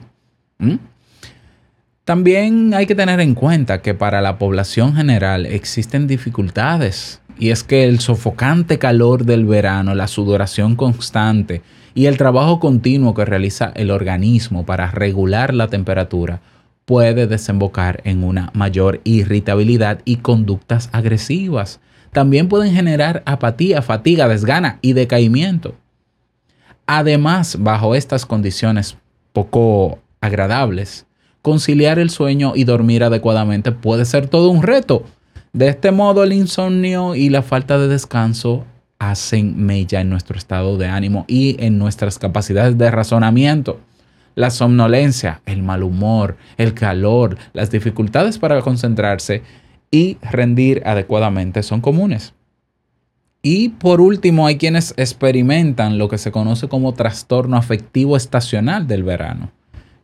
También 2.06 2.74
hay 2.74 2.86
que 2.86 2.96
tener 2.96 3.20
en 3.20 3.34
cuenta 3.34 3.82
que 3.82 3.94
para 3.94 4.22
la 4.22 4.38
población 4.38 4.96
general 4.96 5.46
existen 5.46 6.08
dificultades 6.08 7.22
y 7.38 7.50
es 7.50 7.63
que 7.63 7.86
el 7.86 8.00
sofocante 8.00 8.78
calor 8.78 9.26
del 9.26 9.46
verano, 9.46 9.96
la 9.96 10.08
sudoración 10.08 10.76
constante 10.76 11.62
y 11.96 12.06
el 12.06 12.18
trabajo 12.18 12.60
continuo 12.60 13.13
que 13.13 13.26
realiza 13.26 13.72
el 13.76 13.92
organismo 13.92 14.66
para 14.66 14.92
regular 14.92 15.54
la 15.54 15.68
temperatura 15.68 16.42
puede 16.86 17.28
desembocar 17.28 18.02
en 18.04 18.24
una 18.24 18.52
mayor 18.54 19.02
irritabilidad 19.04 20.00
y 20.06 20.18
conductas 20.18 20.89
agresivas. 20.92 21.80
También 22.12 22.48
pueden 22.48 22.74
generar 22.74 23.24
apatía, 23.26 23.82
fatiga, 23.82 24.28
desgana 24.28 24.78
y 24.82 24.94
decaimiento. 24.94 25.76
Además, 26.86 27.58
bajo 27.60 27.96
estas 27.96 28.26
condiciones 28.26 28.98
poco 29.32 30.00
agradables, 30.22 31.06
conciliar 31.41 32.00
el 32.00 32.10
sueño 32.10 32.54
y 32.56 32.65
dormir 32.65 33.04
adecuadamente 33.04 33.72
puede 33.72 34.06
ser 34.06 34.28
todo 34.28 34.50
un 34.50 34.63
reto. 34.63 35.04
De 35.54 35.69
este 35.69 35.91
modo, 35.91 36.24
el 36.24 36.34
insomnio 36.34 37.15
y 37.15 37.30
la 37.30 37.41
falta 37.41 37.78
de 37.78 37.88
descanso 37.88 38.65
hacen 39.00 39.65
mella 39.65 40.02
en 40.02 40.10
nuestro 40.10 40.38
estado 40.38 40.78
de 40.78 40.88
ánimo 40.88 41.26
y 41.28 41.56
en 41.63 41.78
nuestras 41.78 42.19
capacidades 42.19 42.78
de 42.78 42.89
razonamiento. 42.89 43.80
La 44.36 44.50
somnolencia, 44.50 45.41
el 45.46 45.62
mal 45.62 45.84
humor, 45.84 46.38
el 46.58 46.74
calor, 46.74 47.38
las 47.54 47.69
dificultades 47.69 48.39
para 48.39 48.62
concentrarse 48.62 49.43
y 49.91 50.17
rendir 50.22 50.82
adecuadamente 50.86 51.62
son 51.62 51.82
comunes. 51.82 52.34
Y 53.45 53.69
por 53.69 53.99
último, 53.99 54.47
hay 54.47 54.58
quienes 54.58 54.93
experimentan 54.95 55.97
lo 55.97 56.08
que 56.08 56.17
se 56.17 56.32
conoce 56.32 56.69
como 56.69 56.93
trastorno 56.93 57.58
afectivo 57.58 58.15
estacional 58.15 58.88
del 58.88 59.03
verano, 59.03 59.51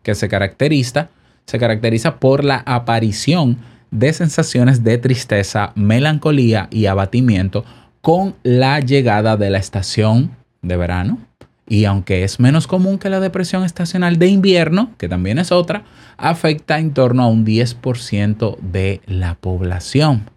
que 0.04 0.14
se 0.14 0.28
caracteriza, 0.28 1.10
se 1.46 1.58
caracteriza 1.58 2.20
por 2.20 2.44
la 2.44 2.62
aparición 2.66 3.58
de 3.92 4.12
sensaciones 4.12 4.84
de 4.84 4.98
tristeza, 4.98 5.72
melancolía 5.76 6.68
y 6.70 6.88
abatimiento 6.88 7.64
con 8.02 8.36
la 8.44 8.82
llegada 8.82 9.38
de 9.38 9.50
la 9.50 9.58
estación 9.58 10.32
de 10.62 10.76
verano. 10.76 11.20
Y 11.66 11.86
aunque 11.86 12.26
es 12.26 12.42
menos 12.42 12.68
común 12.68 12.98
que 12.98 13.10
la 13.10 13.22
depresión 13.22 13.64
estacional 13.64 14.20
de 14.20 14.28
invierno, 14.28 14.92
que 14.98 15.08
también 15.08 15.40
es 15.40 15.54
otra, 15.54 15.84
afecta 16.18 16.78
en 16.78 16.94
torno 16.94 17.24
a 17.24 17.28
un 17.28 17.46
10% 17.46 18.58
de 18.60 19.00
la 19.06 19.36
población. 19.36 20.30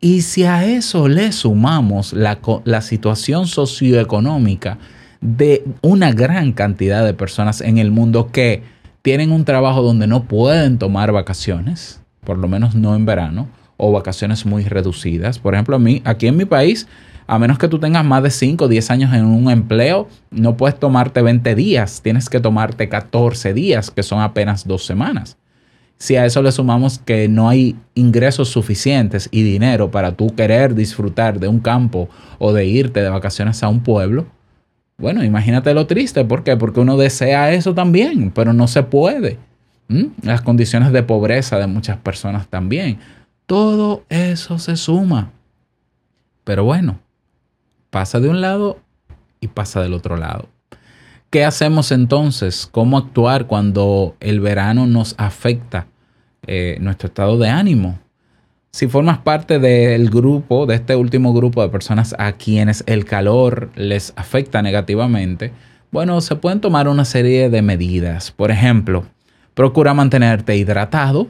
Y 0.00 0.22
si 0.22 0.44
a 0.44 0.64
eso 0.64 1.08
le 1.08 1.30
sumamos 1.30 2.14
la, 2.14 2.80
situación 2.80 3.46
socioeconómica 3.46 4.78
de 5.20 5.62
una 5.82 6.12
gran 6.12 6.52
cantidad 6.52 7.04
de 7.04 7.12
personas 7.12 7.60
en 7.60 7.76
el 7.76 7.90
mundo 7.90 8.30
que 8.32 8.62
tienen 9.02 9.30
un 9.30 9.44
trabajo 9.44 9.82
donde 9.82 10.06
no 10.06 10.24
pueden 10.24 10.78
tomar 10.78 11.12
vacaciones, 11.12 12.00
por 12.24 12.38
lo 12.38 12.48
menos 12.48 12.74
no 12.74 12.96
en 12.96 13.04
verano, 13.04 13.48
o 13.76 13.92
vacaciones 13.92 14.46
muy 14.46 14.64
reducidas. 14.64 15.38
Por 15.38 15.52
ejemplo, 15.54 15.76
a 15.76 15.78
mí, 15.78 16.00
aquí 16.04 16.26
en 16.26 16.36
mi 16.36 16.44
país 16.46 16.86
A 17.26 17.38
menos 17.38 17.58
que 17.58 17.68
tú 17.68 17.78
tengas 17.78 18.04
más 18.04 18.24
de 18.24 18.30
5 18.30 18.64
o 18.64 18.68
10 18.68 18.90
años 18.90 19.14
en 19.14 19.24
un 19.24 19.52
empleo, 19.52 20.08
no 20.32 20.56
puedes 20.56 20.80
tomarte 20.80 21.22
20 21.22 21.54
días, 21.54 22.02
tienes 22.02 22.28
que 22.28 22.40
tomarte 22.40 22.88
14 22.88 23.54
días, 23.54 23.92
que 23.92 24.02
son 24.02 24.20
apenas 24.20 24.66
dos 24.66 24.84
semanas. 24.84 25.36
Si 26.00 26.16
a 26.16 26.24
eso 26.24 26.40
le 26.40 26.50
sumamos 26.50 26.98
que 26.98 27.28
no 27.28 27.50
hay 27.50 27.76
ingresos 27.94 28.48
suficientes 28.48 29.28
y 29.30 29.42
dinero 29.42 29.90
para 29.90 30.12
tú 30.12 30.34
querer 30.34 30.74
disfrutar 30.74 31.38
de 31.38 31.46
un 31.46 31.60
campo 31.60 32.08
o 32.38 32.54
de 32.54 32.64
irte 32.64 33.02
de 33.02 33.10
vacaciones 33.10 33.62
a 33.62 33.68
un 33.68 33.80
pueblo, 33.80 34.26
bueno, 34.96 35.22
imagínate 35.22 35.74
lo 35.74 35.86
triste. 35.86 36.24
¿Por 36.24 36.42
qué? 36.42 36.56
Porque 36.56 36.80
uno 36.80 36.96
desea 36.96 37.52
eso 37.52 37.74
también, 37.74 38.30
pero 38.30 38.54
no 38.54 38.66
se 38.66 38.82
puede. 38.82 39.36
Las 40.22 40.40
condiciones 40.40 40.90
de 40.90 41.02
pobreza 41.02 41.58
de 41.58 41.66
muchas 41.66 41.98
personas 41.98 42.48
también. 42.48 42.98
Todo 43.44 44.04
eso 44.08 44.58
se 44.58 44.76
suma. 44.76 45.32
Pero 46.44 46.64
bueno, 46.64 46.98
pasa 47.90 48.20
de 48.20 48.30
un 48.30 48.40
lado 48.40 48.78
y 49.38 49.48
pasa 49.48 49.82
del 49.82 49.92
otro 49.92 50.16
lado. 50.16 50.48
¿Qué 51.30 51.44
hacemos 51.44 51.92
entonces? 51.92 52.68
¿Cómo 52.68 52.98
actuar 52.98 53.46
cuando 53.46 54.16
el 54.18 54.40
verano 54.40 54.88
nos 54.88 55.14
afecta 55.16 55.86
eh, 56.44 56.76
nuestro 56.80 57.06
estado 57.06 57.38
de 57.38 57.48
ánimo? 57.48 58.00
Si 58.72 58.88
formas 58.88 59.18
parte 59.18 59.60
del 59.60 60.10
grupo, 60.10 60.66
de 60.66 60.74
este 60.74 60.96
último 60.96 61.32
grupo 61.32 61.62
de 61.62 61.68
personas 61.68 62.16
a 62.18 62.32
quienes 62.32 62.82
el 62.88 63.04
calor 63.04 63.70
les 63.76 64.12
afecta 64.16 64.60
negativamente, 64.60 65.52
bueno, 65.92 66.20
se 66.20 66.34
pueden 66.34 66.60
tomar 66.60 66.88
una 66.88 67.04
serie 67.04 67.48
de 67.48 67.62
medidas. 67.62 68.32
Por 68.32 68.50
ejemplo, 68.50 69.04
procura 69.54 69.94
mantenerte 69.94 70.56
hidratado, 70.56 71.28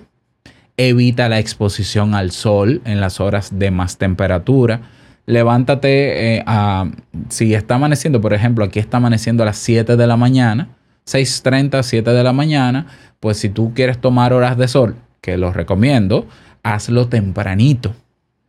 evita 0.79 1.29
la 1.29 1.41
exposición 1.41 2.15
al 2.15 2.31
sol 2.31 2.81
en 2.87 3.03
las 3.03 3.21
horas 3.21 3.59
de 3.59 3.71
más 3.71 3.99
temperatura, 3.99 4.81
levántate 5.27 6.37
eh, 6.37 6.43
a, 6.47 6.91
si 7.29 7.55
está 7.55 7.77
amaneciendo, 7.77 8.21
por 8.21 8.35
ejemplo, 8.35 8.65
aquí 8.65 8.79
está 8.79 8.99
amaneciendo 8.99 9.43
a 9.43 9.47
las 9.47 9.59
7 9.59 9.97
de 9.97 10.07
la 10.07 10.17
mañana, 10.17 10.69
6.30, 11.07 11.83
7 11.83 12.11
de 12.11 12.25
la 12.25 12.33
mañana, 12.33 12.87
pues 13.21 13.39
si 13.39 13.49
tú 13.49 13.73
quieres 13.75 14.01
tomar 14.01 14.33
horas 14.33 14.57
de 14.57 14.69
sol, 14.69 14.97
que 15.21 15.37
los 15.37 15.55
recomiendo, 15.55 16.27
hazlo 16.63 17.09
tempranito, 17.09 17.95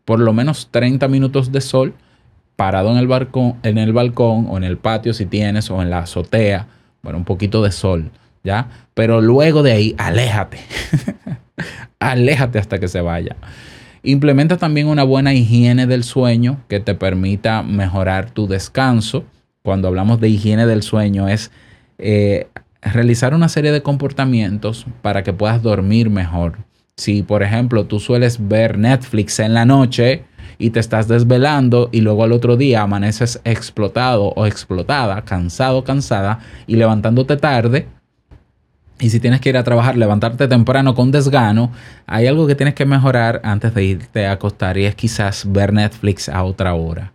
por 0.05 0.19
lo 0.19 0.33
menos 0.33 0.69
30 0.71 1.07
minutos 1.07 1.51
de 1.51 1.61
sol, 1.61 1.93
parado 2.55 2.91
en 2.91 2.97
el, 2.97 3.07
balcón, 3.07 3.55
en 3.63 3.77
el 3.77 3.93
balcón 3.93 4.47
o 4.49 4.57
en 4.57 4.63
el 4.63 4.77
patio 4.77 5.13
si 5.13 5.25
tienes 5.25 5.69
o 5.71 5.81
en 5.81 5.89
la 5.89 5.99
azotea, 5.99 6.67
bueno, 7.01 7.17
un 7.17 7.25
poquito 7.25 7.63
de 7.63 7.71
sol, 7.71 8.11
¿ya? 8.43 8.69
Pero 8.93 9.21
luego 9.21 9.63
de 9.63 9.71
ahí, 9.71 9.95
aléjate, 9.97 10.59
aléjate 11.99 12.59
hasta 12.59 12.79
que 12.79 12.87
se 12.87 13.01
vaya. 13.01 13.35
Implementa 14.03 14.57
también 14.57 14.87
una 14.87 15.03
buena 15.03 15.33
higiene 15.33 15.85
del 15.85 16.03
sueño 16.03 16.63
que 16.67 16.79
te 16.79 16.95
permita 16.95 17.61
mejorar 17.61 18.31
tu 18.31 18.47
descanso. 18.47 19.25
Cuando 19.61 19.87
hablamos 19.87 20.19
de 20.19 20.29
higiene 20.29 20.65
del 20.65 20.81
sueño 20.81 21.27
es 21.27 21.51
eh, 21.99 22.47
realizar 22.81 23.35
una 23.35 23.47
serie 23.47 23.71
de 23.71 23.83
comportamientos 23.83 24.87
para 25.03 25.21
que 25.21 25.33
puedas 25.33 25.61
dormir 25.61 26.09
mejor. 26.09 26.57
Si, 26.97 27.21
por 27.21 27.43
ejemplo, 27.43 27.85
tú 27.85 27.99
sueles 27.99 28.47
ver 28.47 28.79
Netflix 28.79 29.39
en 29.39 29.53
la 29.53 29.65
noche 29.65 30.23
y 30.57 30.71
te 30.71 30.79
estás 30.79 31.07
desvelando 31.07 31.89
y 31.91 32.01
luego 32.01 32.23
al 32.23 32.31
otro 32.31 32.57
día 32.57 32.81
amaneces 32.81 33.39
explotado 33.43 34.33
o 34.35 34.47
explotada, 34.47 35.21
cansado, 35.23 35.83
cansada 35.83 36.39
y 36.65 36.75
levantándote 36.75 37.37
tarde, 37.37 37.87
y 39.01 39.09
si 39.09 39.19
tienes 39.19 39.41
que 39.41 39.49
ir 39.49 39.57
a 39.57 39.63
trabajar, 39.63 39.97
levantarte 39.97 40.47
temprano 40.47 40.93
con 40.93 41.11
desgano, 41.11 41.71
hay 42.05 42.27
algo 42.27 42.45
que 42.45 42.53
tienes 42.53 42.75
que 42.75 42.85
mejorar 42.85 43.41
antes 43.43 43.73
de 43.73 43.83
irte 43.83 44.27
a 44.27 44.33
acostar 44.33 44.77
y 44.77 44.85
es 44.85 44.93
quizás 44.93 45.51
ver 45.51 45.73
Netflix 45.73 46.29
a 46.29 46.43
otra 46.43 46.75
hora 46.75 47.11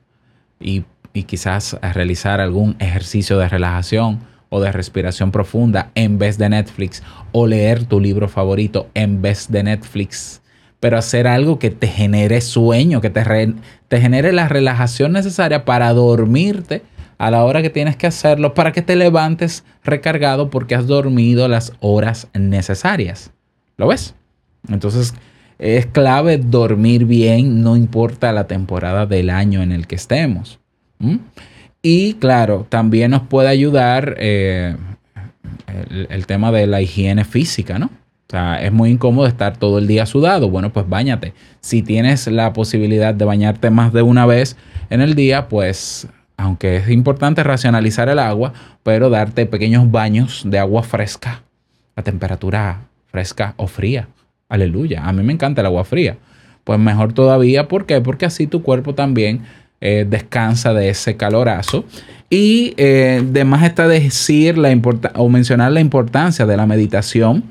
y, 0.61 0.85
quizás 1.27 1.79
realizar 1.95 2.43
algún 2.43 2.77
ejercicio 2.79 3.39
de 3.39 3.49
relajación 3.49 4.21
o 4.51 4.61
de 4.61 4.71
respiración 4.71 5.33
profunda 5.33 5.91
en 5.95 6.19
vez 6.19 6.37
de 6.37 6.51
Netflix 6.51 7.03
o 7.33 7.47
leer 7.47 7.85
tu 7.85 8.01
libro 8.01 8.29
favorito 8.29 8.91
en 8.93 9.23
vez 9.23 9.51
de 9.51 9.63
Netflix. 9.63 10.43
Pero 10.79 10.99
hacer 10.99 11.27
algo 11.27 11.59
que 11.59 11.71
te 11.71 11.87
genere 11.87 12.43
sueño, 12.43 13.01
que 13.01 13.09
te 13.09 13.99
genere 13.99 14.33
la 14.35 14.47
relajación 14.49 15.13
necesaria 15.13 15.65
para 15.65 15.91
dormirte 15.95 16.83
a 17.19 17.31
la 17.31 17.45
hora 17.45 17.63
que 17.63 17.71
tienes 17.71 17.97
que 17.97 18.07
hacerlo 18.07 18.55
para 18.55 18.73
que 18.73 18.83
te 18.83 18.97
levantes 18.97 19.65
recargado 19.85 20.51
porque 20.51 20.75
has 20.75 20.87
dormido 20.87 21.49
las 21.49 21.73
horas 21.81 22.29
necesarias. 22.35 23.33
¿Lo 23.77 23.89
ves? 23.89 24.15
Entonces 24.69 25.15
es 25.59 25.87
clave 25.87 26.39
dormir 26.39 27.07
bien, 27.07 27.63
no 27.63 27.77
importa 27.77 28.33
la 28.33 28.47
temporada 28.47 29.07
del 29.07 29.31
año 29.31 29.63
en 29.63 29.73
el 29.73 29.87
que 29.87 29.95
estemos. 29.95 30.59
Y 31.83 32.15
claro, 32.15 32.67
también 32.69 33.11
nos 33.11 33.23
puede 33.23 33.49
ayudar 33.49 34.17
eh, 34.19 34.77
el, 35.67 36.07
el, 36.11 36.27
tema 36.27 36.51
de 36.53 36.67
la 36.67 36.81
higiene 36.81 37.25
física, 37.25 37.79
¿no? 37.79 37.87
O 37.87 38.31
sea, 38.31 38.57
es 38.57 38.73
muy 38.73 38.91
incómodo 38.91 39.27
estar 39.29 39.57
todo 39.57 39.79
el 39.79 39.87
día 39.87 40.05
sudado. 40.05 40.51
Bueno, 40.51 40.73
pues 40.73 40.89
bañate. 40.89 41.33
Si 41.61 41.83
tienes 41.83 42.27
la 42.27 42.53
posibilidad 42.53 43.15
de 43.15 43.25
bañarte 43.25 43.71
más 43.71 43.93
de 43.93 44.03
una 44.03 44.27
vez 44.27 44.57
en 44.91 45.01
el 45.01 45.15
día, 45.15 45.49
pues 45.49 46.09
aunque 46.47 46.77
es 46.77 46.89
importante 46.91 47.43
racionalizar 47.43 48.09
el 48.09 48.19
agua, 48.19 48.53
pero 48.83 49.11
darte 49.11 49.47
pequeños 49.47 49.91
baños 49.91 50.43
de 50.47 50.59
agua 50.59 50.83
fresca, 50.83 51.43
a 51.97 52.03
temperatura 52.03 52.83
fresca 53.07 53.55
o 53.57 53.67
fría. 53.67 54.09
Aleluya, 54.49 55.05
a 55.05 55.13
mí 55.13 55.23
me 55.23 55.33
encanta 55.33 55.61
el 55.61 55.67
agua 55.67 55.85
fría. 55.85 56.17
Pues 56.63 56.79
mejor 56.79 57.13
todavía, 57.13 57.69
¿por 57.69 57.85
qué? 57.85 58.01
Porque 58.01 58.27
así 58.27 58.47
tu 58.47 58.63
cuerpo 58.63 58.95
también 58.95 59.43
eh, 59.81 60.07
descansa 60.09 60.73
de 60.73 60.89
ese 60.89 61.17
calorazo. 61.17 61.85
Y 62.31 62.75
eh, 62.77 63.23
además 63.23 63.65
está 63.65 63.89
decir 63.89 64.57
la 64.57 64.77
o 65.15 65.29
mencionar 65.29 65.73
la 65.73 65.81
importancia 65.81 66.47
de 66.47 66.57
la 66.57 66.67
meditación 66.67 67.45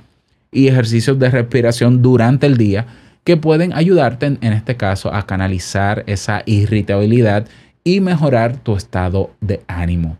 y 0.51 0.67
ejercicios 0.67 1.19
de 1.19 1.29
respiración 1.29 2.01
durante 2.01 2.45
el 2.47 2.57
día 2.57 2.85
que 3.25 3.35
pueden 3.35 3.73
ayudarte 3.73 4.25
en 4.25 4.53
este 4.53 4.77
caso 4.77 5.13
a 5.13 5.25
canalizar 5.25 6.03
esa 6.07 6.43
irritabilidad 6.45 7.45
y 7.85 8.01
mejorar 8.01 8.57
tu 8.57 8.75
estado 8.75 9.31
de 9.39 9.61
ánimo. 9.67 10.17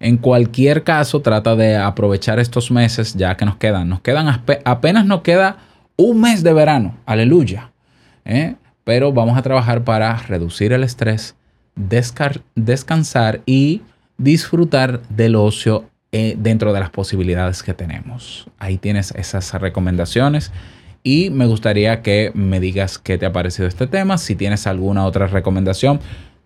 En 0.00 0.16
cualquier 0.16 0.84
caso, 0.84 1.22
trata 1.22 1.56
de 1.56 1.76
aprovechar 1.76 2.38
estos 2.38 2.70
meses 2.70 3.14
ya 3.14 3.36
que 3.36 3.44
nos 3.44 3.56
quedan. 3.56 3.88
Nos 3.88 4.00
quedan 4.00 4.28
apenas 4.64 5.06
nos 5.06 5.22
queda 5.22 5.56
un 5.96 6.20
mes 6.20 6.42
de 6.42 6.52
verano. 6.52 6.96
Aleluya. 7.06 7.72
¿eh? 8.24 8.56
Pero 8.84 9.12
vamos 9.12 9.38
a 9.38 9.42
trabajar 9.42 9.84
para 9.84 10.16
reducir 10.16 10.72
el 10.72 10.84
estrés, 10.84 11.34
descansar 12.54 13.40
y 13.46 13.82
disfrutar 14.16 15.00
del 15.08 15.36
ocio 15.36 15.84
eh, 16.10 16.34
dentro 16.38 16.72
de 16.72 16.80
las 16.80 16.90
posibilidades 16.90 17.62
que 17.62 17.74
tenemos. 17.74 18.48
Ahí 18.58 18.78
tienes 18.78 19.12
esas 19.12 19.52
recomendaciones. 19.54 20.52
Y 21.02 21.30
me 21.30 21.46
gustaría 21.46 22.02
que 22.02 22.32
me 22.34 22.60
digas 22.60 22.98
qué 22.98 23.18
te 23.18 23.26
ha 23.26 23.32
parecido 23.32 23.68
este 23.68 23.86
tema. 23.86 24.18
Si 24.18 24.34
tienes 24.34 24.66
alguna 24.66 25.06
otra 25.06 25.26
recomendación, 25.26 26.00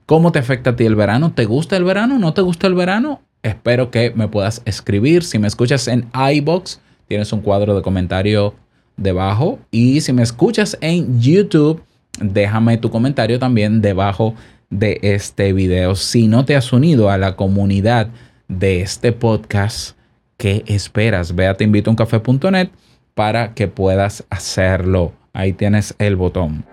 ¿Cómo 0.07 0.33
te 0.33 0.38
afecta 0.38 0.71
a 0.71 0.77
ti 0.77 0.85
el 0.85 0.97
verano? 0.97 1.33
¿Te 1.33 1.45
gusta 1.45 1.77
el 1.77 1.85
verano? 1.85 2.19
¿No 2.19 2.35
te 2.35 2.43
gusta 2.43 2.67
el 2.67 2.75
verano? 2.75 3.23
Espero 3.43 3.91
que 3.91 4.12
me 4.15 4.29
puedas 4.29 4.62
escribir. 4.65 5.23
Si 5.25 5.38
me 5.38 5.49
escuchas 5.49 5.88
en 5.88 6.09
iBox, 6.15 6.81
tienes 7.09 7.33
un 7.33 7.41
cuadro 7.41 7.75
de 7.75 7.83
comentario 7.83 8.55
debajo. 8.97 9.59
Y 9.71 10.01
si 10.01 10.12
me 10.12 10.23
escuchas 10.23 10.77
en 10.81 11.21
YouTube, 11.21 11.83
déjame 12.21 12.79
tu 12.79 12.91
comentario 12.91 13.38
también 13.38 13.81
debajo 13.81 14.35
de 14.71 14.99
este 15.03 15.53
video. 15.53 15.95
Si 15.95 16.27
no 16.27 16.45
te 16.45 16.57
has 16.57 16.73
unido 16.73 17.11
a 17.11 17.19
la 17.19 17.37
comunidad 17.37 18.09
de 18.49 18.81
este 18.81 19.12
podcast, 19.12 19.97
¿qué 20.37 20.65
esperas? 20.67 21.35
Ve 21.35 21.47
a 21.47 21.57
teinvitouncafe.net 21.57 22.71
para 23.15 23.55
que 23.55 23.69
puedas 23.69 24.25
hacerlo. 24.31 25.12
Ahí 25.33 25.53
tienes 25.53 25.95
el 25.99 26.17
botón. 26.17 26.72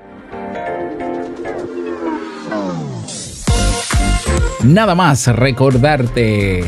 Nada 4.63 4.93
más 4.93 5.27
recordarte 5.27 6.63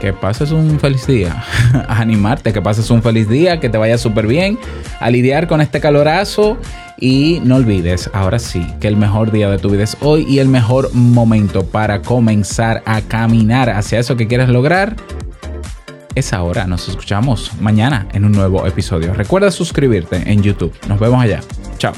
que 0.00 0.12
pases 0.12 0.50
un 0.50 0.80
feliz 0.80 1.06
día, 1.06 1.44
animarte, 1.88 2.52
que 2.52 2.60
pases 2.62 2.90
un 2.90 3.02
feliz 3.02 3.28
día, 3.28 3.60
que 3.60 3.68
te 3.68 3.78
vaya 3.78 3.98
súper 3.98 4.26
bien, 4.26 4.58
a 5.00 5.10
lidiar 5.10 5.46
con 5.48 5.60
este 5.60 5.80
calorazo 5.80 6.58
y 6.98 7.40
no 7.44 7.56
olvides, 7.56 8.10
ahora 8.12 8.38
sí, 8.38 8.66
que 8.80 8.88
el 8.88 8.96
mejor 8.96 9.32
día 9.32 9.50
de 9.50 9.58
tu 9.58 9.70
vida 9.70 9.84
es 9.84 9.96
hoy 10.00 10.24
y 10.28 10.38
el 10.38 10.48
mejor 10.48 10.94
momento 10.94 11.66
para 11.66 12.02
comenzar 12.02 12.82
a 12.86 13.00
caminar 13.00 13.70
hacia 13.70 13.98
eso 13.98 14.16
que 14.16 14.28
quieres 14.28 14.48
lograr 14.48 14.96
es 16.14 16.32
ahora. 16.32 16.66
Nos 16.66 16.88
escuchamos 16.88 17.52
mañana 17.60 18.06
en 18.12 18.24
un 18.24 18.32
nuevo 18.32 18.66
episodio. 18.66 19.14
Recuerda 19.14 19.50
suscribirte 19.50 20.30
en 20.30 20.42
YouTube. 20.42 20.72
Nos 20.88 21.00
vemos 21.00 21.22
allá. 21.22 21.40
Chao. 21.78 21.92